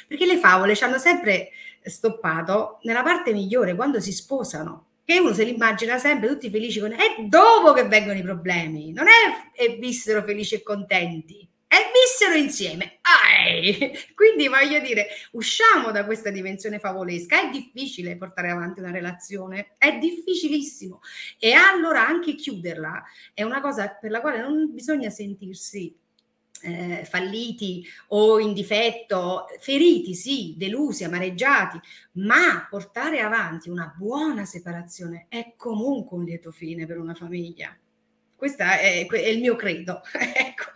perché 0.06 0.24
le 0.24 0.38
favole 0.38 0.76
ci 0.76 0.84
hanno 0.84 0.98
sempre 0.98 1.50
stoppato 1.82 2.78
nella 2.82 3.02
parte 3.02 3.32
migliore, 3.32 3.74
quando 3.74 4.00
si 4.00 4.12
sposano, 4.12 4.86
che 5.04 5.18
uno 5.18 5.32
se 5.32 5.44
li 5.44 5.54
immagina 5.54 5.98
sempre 5.98 6.28
tutti 6.28 6.48
felici 6.48 6.78
con... 6.78 6.92
È 6.92 7.22
dopo 7.26 7.72
che 7.72 7.84
vengono 7.84 8.18
i 8.18 8.22
problemi, 8.22 8.92
non 8.92 9.06
è 9.06 9.60
e 9.60 9.78
vissero 9.80 10.22
felici 10.22 10.54
e 10.54 10.62
contenti 10.62 11.49
e 11.72 11.92
vissero 11.94 12.34
insieme. 12.34 12.98
Ai! 13.02 13.96
Quindi 14.12 14.48
voglio 14.48 14.80
dire, 14.80 15.06
usciamo 15.32 15.92
da 15.92 16.04
questa 16.04 16.30
dimensione 16.30 16.80
favolesca. 16.80 17.40
È 17.40 17.50
difficile 17.50 18.16
portare 18.16 18.50
avanti 18.50 18.80
una 18.80 18.90
relazione, 18.90 19.74
è 19.78 19.96
difficilissimo. 19.96 21.00
E 21.38 21.52
allora 21.52 22.04
anche 22.04 22.34
chiuderla 22.34 23.04
è 23.32 23.44
una 23.44 23.60
cosa 23.60 23.88
per 23.88 24.10
la 24.10 24.20
quale 24.20 24.40
non 24.40 24.74
bisogna 24.74 25.10
sentirsi 25.10 25.96
eh, 26.62 27.04
falliti 27.04 27.86
o 28.08 28.40
in 28.40 28.52
difetto, 28.52 29.46
feriti, 29.60 30.14
sì, 30.14 30.54
delusi, 30.58 31.04
amareggiati, 31.04 31.78
ma 32.14 32.66
portare 32.68 33.20
avanti 33.20 33.70
una 33.70 33.94
buona 33.96 34.44
separazione 34.44 35.26
è 35.28 35.54
comunque 35.56 36.18
un 36.18 36.24
lieto 36.24 36.50
fine 36.50 36.84
per 36.84 36.98
una 36.98 37.14
famiglia. 37.14 37.79
Questo 38.40 38.62
è, 38.62 39.06
è, 39.06 39.28
il 39.28 39.40
mio 39.40 39.54
credo. 39.54 40.00
ecco. 40.16 40.70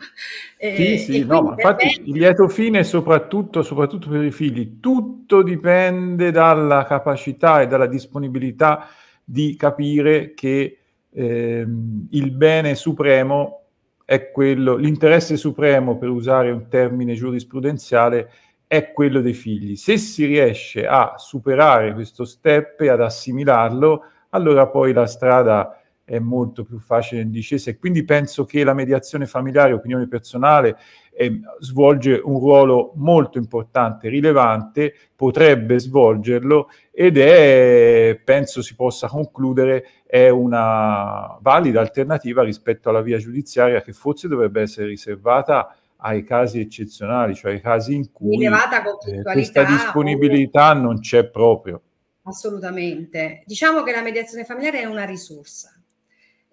Sì, 0.59 0.98
sì, 0.98 1.24
no, 1.24 1.40
ma 1.40 1.50
infatti 1.53 1.87
bene... 1.87 2.09
il 2.11 2.12
lieto 2.18 2.46
fine 2.46 2.85
soprattutto, 2.85 3.62
soprattutto 3.62 4.11
per 4.11 4.22
i 4.22 4.31
figli, 4.31 4.81
tutto 4.81 5.40
dipende 5.40 6.31
dalla 6.31 6.85
capacità 6.85 7.62
e 7.62 7.66
dalla 7.66 7.87
disponibilità 7.87 8.87
di 9.24 9.57
capire 9.57 10.35
che 10.35 10.77
ehm, 11.11 12.09
il 12.11 12.31
bene 12.33 12.74
supremo 12.74 13.62
è 14.05 14.31
quello, 14.31 14.77
l'interesse 14.77 15.38
supremo, 15.38 15.96
per 15.96 16.11
usare 16.11 16.50
un 16.50 16.68
termine 16.68 17.14
giurisprudenziale, 17.14 18.31
è 18.66 18.92
quello 18.92 19.22
dei 19.22 19.33
figli. 19.33 19.74
Se 19.77 19.96
si 19.96 20.27
riesce 20.27 20.87
a 20.87 21.14
superare 21.16 21.94
questo 21.94 22.27
step 22.27 22.83
e 22.83 22.90
ad 22.90 23.00
assimilarlo, 23.00 24.05
allora 24.29 24.66
poi 24.66 24.92
la 24.92 25.07
strada 25.07 25.79
è 26.04 26.18
molto 26.18 26.64
più 26.64 26.78
facile 26.78 27.22
in 27.22 27.30
discesa 27.30 27.70
e 27.70 27.78
quindi 27.78 28.04
penso 28.04 28.44
che 28.44 28.62
la 28.62 28.74
mediazione 28.74 29.26
familiare, 29.26 29.72
opinione 29.72 30.06
personale, 30.06 30.76
eh, 31.16 31.40
svolge 31.60 32.20
un 32.22 32.38
ruolo 32.38 32.92
molto 32.96 33.38
importante, 33.38 34.08
rilevante, 34.08 34.94
potrebbe 35.16 35.78
svolgerlo 35.78 36.68
ed 36.90 37.16
è, 37.16 38.20
penso 38.22 38.60
si 38.60 38.74
possa 38.74 39.08
concludere, 39.08 39.86
è 40.04 40.28
una 40.28 41.38
valida 41.40 41.80
alternativa 41.80 42.42
rispetto 42.42 42.90
alla 42.90 43.00
via 43.00 43.18
giudiziaria 43.18 43.80
che 43.80 43.92
forse 43.92 44.28
dovrebbe 44.28 44.60
essere 44.60 44.88
riservata 44.88 45.74
ai 45.98 46.22
casi 46.22 46.60
eccezionali, 46.60 47.34
cioè 47.34 47.52
ai 47.52 47.60
casi 47.62 47.94
in 47.94 48.12
cui 48.12 48.44
eh, 48.44 49.22
questa 49.22 49.64
disponibilità 49.64 50.74
non 50.74 51.00
c'è 51.00 51.30
proprio. 51.30 51.80
Assolutamente. 52.24 53.42
Diciamo 53.46 53.82
che 53.82 53.92
la 53.92 54.02
mediazione 54.02 54.44
familiare 54.44 54.80
è 54.80 54.84
una 54.84 55.04
risorsa 55.04 55.78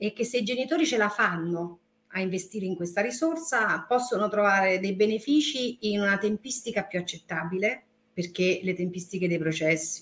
e 0.03 0.13
che 0.13 0.25
se 0.25 0.39
i 0.39 0.43
genitori 0.43 0.83
ce 0.83 0.97
la 0.97 1.09
fanno 1.09 1.77
a 2.13 2.21
investire 2.21 2.65
in 2.65 2.75
questa 2.75 3.01
risorsa 3.01 3.85
possono 3.87 4.29
trovare 4.29 4.79
dei 4.79 4.95
benefici 4.95 5.91
in 5.91 6.01
una 6.01 6.17
tempistica 6.17 6.85
più 6.85 6.97
accettabile 6.97 7.83
perché 8.11 8.61
le 8.63 8.73
tempistiche 8.73 9.27
dei 9.27 9.37
processi. 9.37 10.01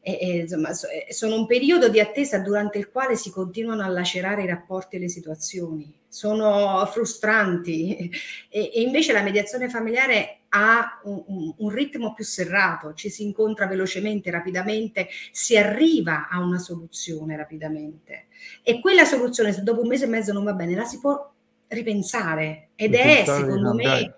E, 0.00 0.18
e, 0.18 0.36
insomma, 0.38 0.70
sono 0.72 1.34
un 1.34 1.46
periodo 1.46 1.90
di 1.90 2.00
attesa 2.00 2.38
durante 2.38 2.78
il 2.78 2.88
quale 2.88 3.14
si 3.14 3.30
continuano 3.30 3.82
a 3.82 3.88
lacerare 3.88 4.42
i 4.42 4.46
rapporti 4.46 4.96
e 4.96 5.00
le 5.00 5.10
situazioni, 5.10 5.92
sono 6.08 6.82
frustranti. 6.86 8.10
E, 8.48 8.70
e 8.74 8.80
invece 8.80 9.12
la 9.12 9.22
mediazione 9.22 9.68
familiare 9.68 10.39
ha 10.50 11.00
un, 11.04 11.22
un, 11.26 11.54
un, 11.58 11.70
ritmo 11.70 12.12
più 12.14 12.24
serrato, 12.24 12.94
ci 12.94 13.08
si 13.08 13.24
incontra 13.24 13.66
velocemente, 13.66 14.30
rapidamente, 14.30 15.08
si 15.30 15.56
arriva 15.56 16.28
a 16.28 16.40
una 16.40 16.58
soluzione 16.58 17.36
rapidamente. 17.36 18.26
E 18.62 18.80
quella 18.80 19.04
soluzione, 19.04 19.52
se 19.52 19.62
dopo 19.62 19.82
un 19.82 19.88
mese 19.88 20.06
e 20.06 20.08
mezzo 20.08 20.32
non 20.32 20.44
va 20.44 20.52
bene, 20.52 20.74
la 20.74 20.84
si 20.84 20.98
può 20.98 21.32
ripensare 21.68 22.70
ed 22.74 22.94
è, 22.94 23.22
secondo 23.24 23.74
me, 23.74 24.16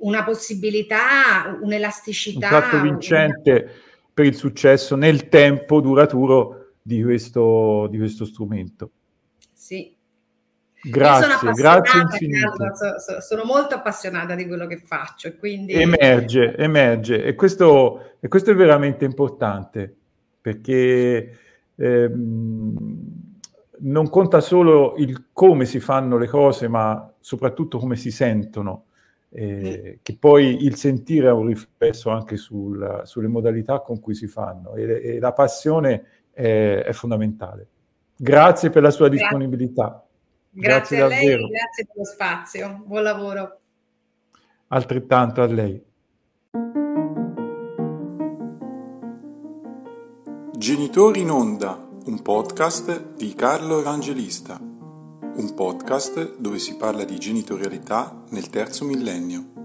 una 0.00 0.22
possibilità, 0.22 1.58
un'elasticità. 1.60 2.46
Un 2.46 2.60
tratto 2.60 2.80
vincente 2.80 3.50
una... 3.50 3.72
per 4.14 4.24
il 4.24 4.36
successo 4.36 4.94
nel 4.94 5.28
tempo 5.28 5.80
duraturo 5.80 6.74
di 6.80 7.02
questo, 7.02 7.88
di 7.90 7.98
questo 7.98 8.24
strumento. 8.24 8.90
Sì, 9.52 9.96
Grazie, 10.82 11.52
grazie 11.52 12.00
infinito. 12.00 12.64
So, 12.98 13.20
sono 13.20 13.44
molto 13.44 13.74
appassionata 13.74 14.34
di 14.34 14.46
quello 14.46 14.66
che 14.66 14.78
faccio. 14.78 15.34
Quindi... 15.36 15.72
Emerge, 15.72 16.56
emerge. 16.56 17.24
E 17.24 17.34
questo, 17.34 18.14
e 18.20 18.28
questo 18.28 18.52
è 18.52 18.54
veramente 18.54 19.04
importante 19.04 19.94
perché 20.40 21.36
ehm, 21.74 22.76
non 23.80 24.08
conta 24.08 24.40
solo 24.40 24.94
il 24.96 25.26
come 25.32 25.64
si 25.64 25.80
fanno 25.80 26.16
le 26.16 26.26
cose, 26.26 26.68
ma 26.68 27.12
soprattutto 27.20 27.78
come 27.78 27.96
si 27.96 28.10
sentono. 28.10 28.84
Eh, 29.30 29.98
che 30.02 30.16
poi 30.18 30.64
il 30.64 30.76
sentire 30.76 31.28
ha 31.28 31.34
un 31.34 31.48
riflesso 31.48 32.08
anche 32.08 32.38
sul, 32.38 33.02
sulle 33.04 33.28
modalità 33.28 33.80
con 33.80 34.00
cui 34.00 34.14
si 34.14 34.26
fanno 34.26 34.74
e, 34.74 35.02
e 35.04 35.18
la 35.18 35.34
passione 35.34 36.04
è, 36.30 36.82
è, 36.86 36.92
fondamentale. 36.92 37.66
Grazie 38.16 38.70
per 38.70 38.80
la 38.80 38.90
sua 38.90 39.08
disponibilità. 39.08 40.07
Grazie, 40.50 40.96
grazie 40.96 41.00
a 41.02 41.06
lei, 41.06 41.26
davvero. 41.26 41.48
grazie 41.48 41.84
per 41.86 41.96
lo 41.96 42.04
spazio. 42.04 42.82
Buon 42.86 43.02
lavoro. 43.02 43.60
Altrettanto 44.68 45.42
a 45.42 45.46
lei. 45.46 45.86
Genitori 50.52 51.20
in 51.20 51.30
onda, 51.30 51.88
un 52.06 52.20
podcast 52.22 53.14
di 53.14 53.32
Carlo 53.34 53.78
Evangelista, 53.78 54.58
un 54.58 55.52
podcast 55.54 56.36
dove 56.38 56.58
si 56.58 56.76
parla 56.76 57.04
di 57.04 57.18
genitorialità 57.18 58.24
nel 58.30 58.50
terzo 58.50 58.84
millennio. 58.84 59.57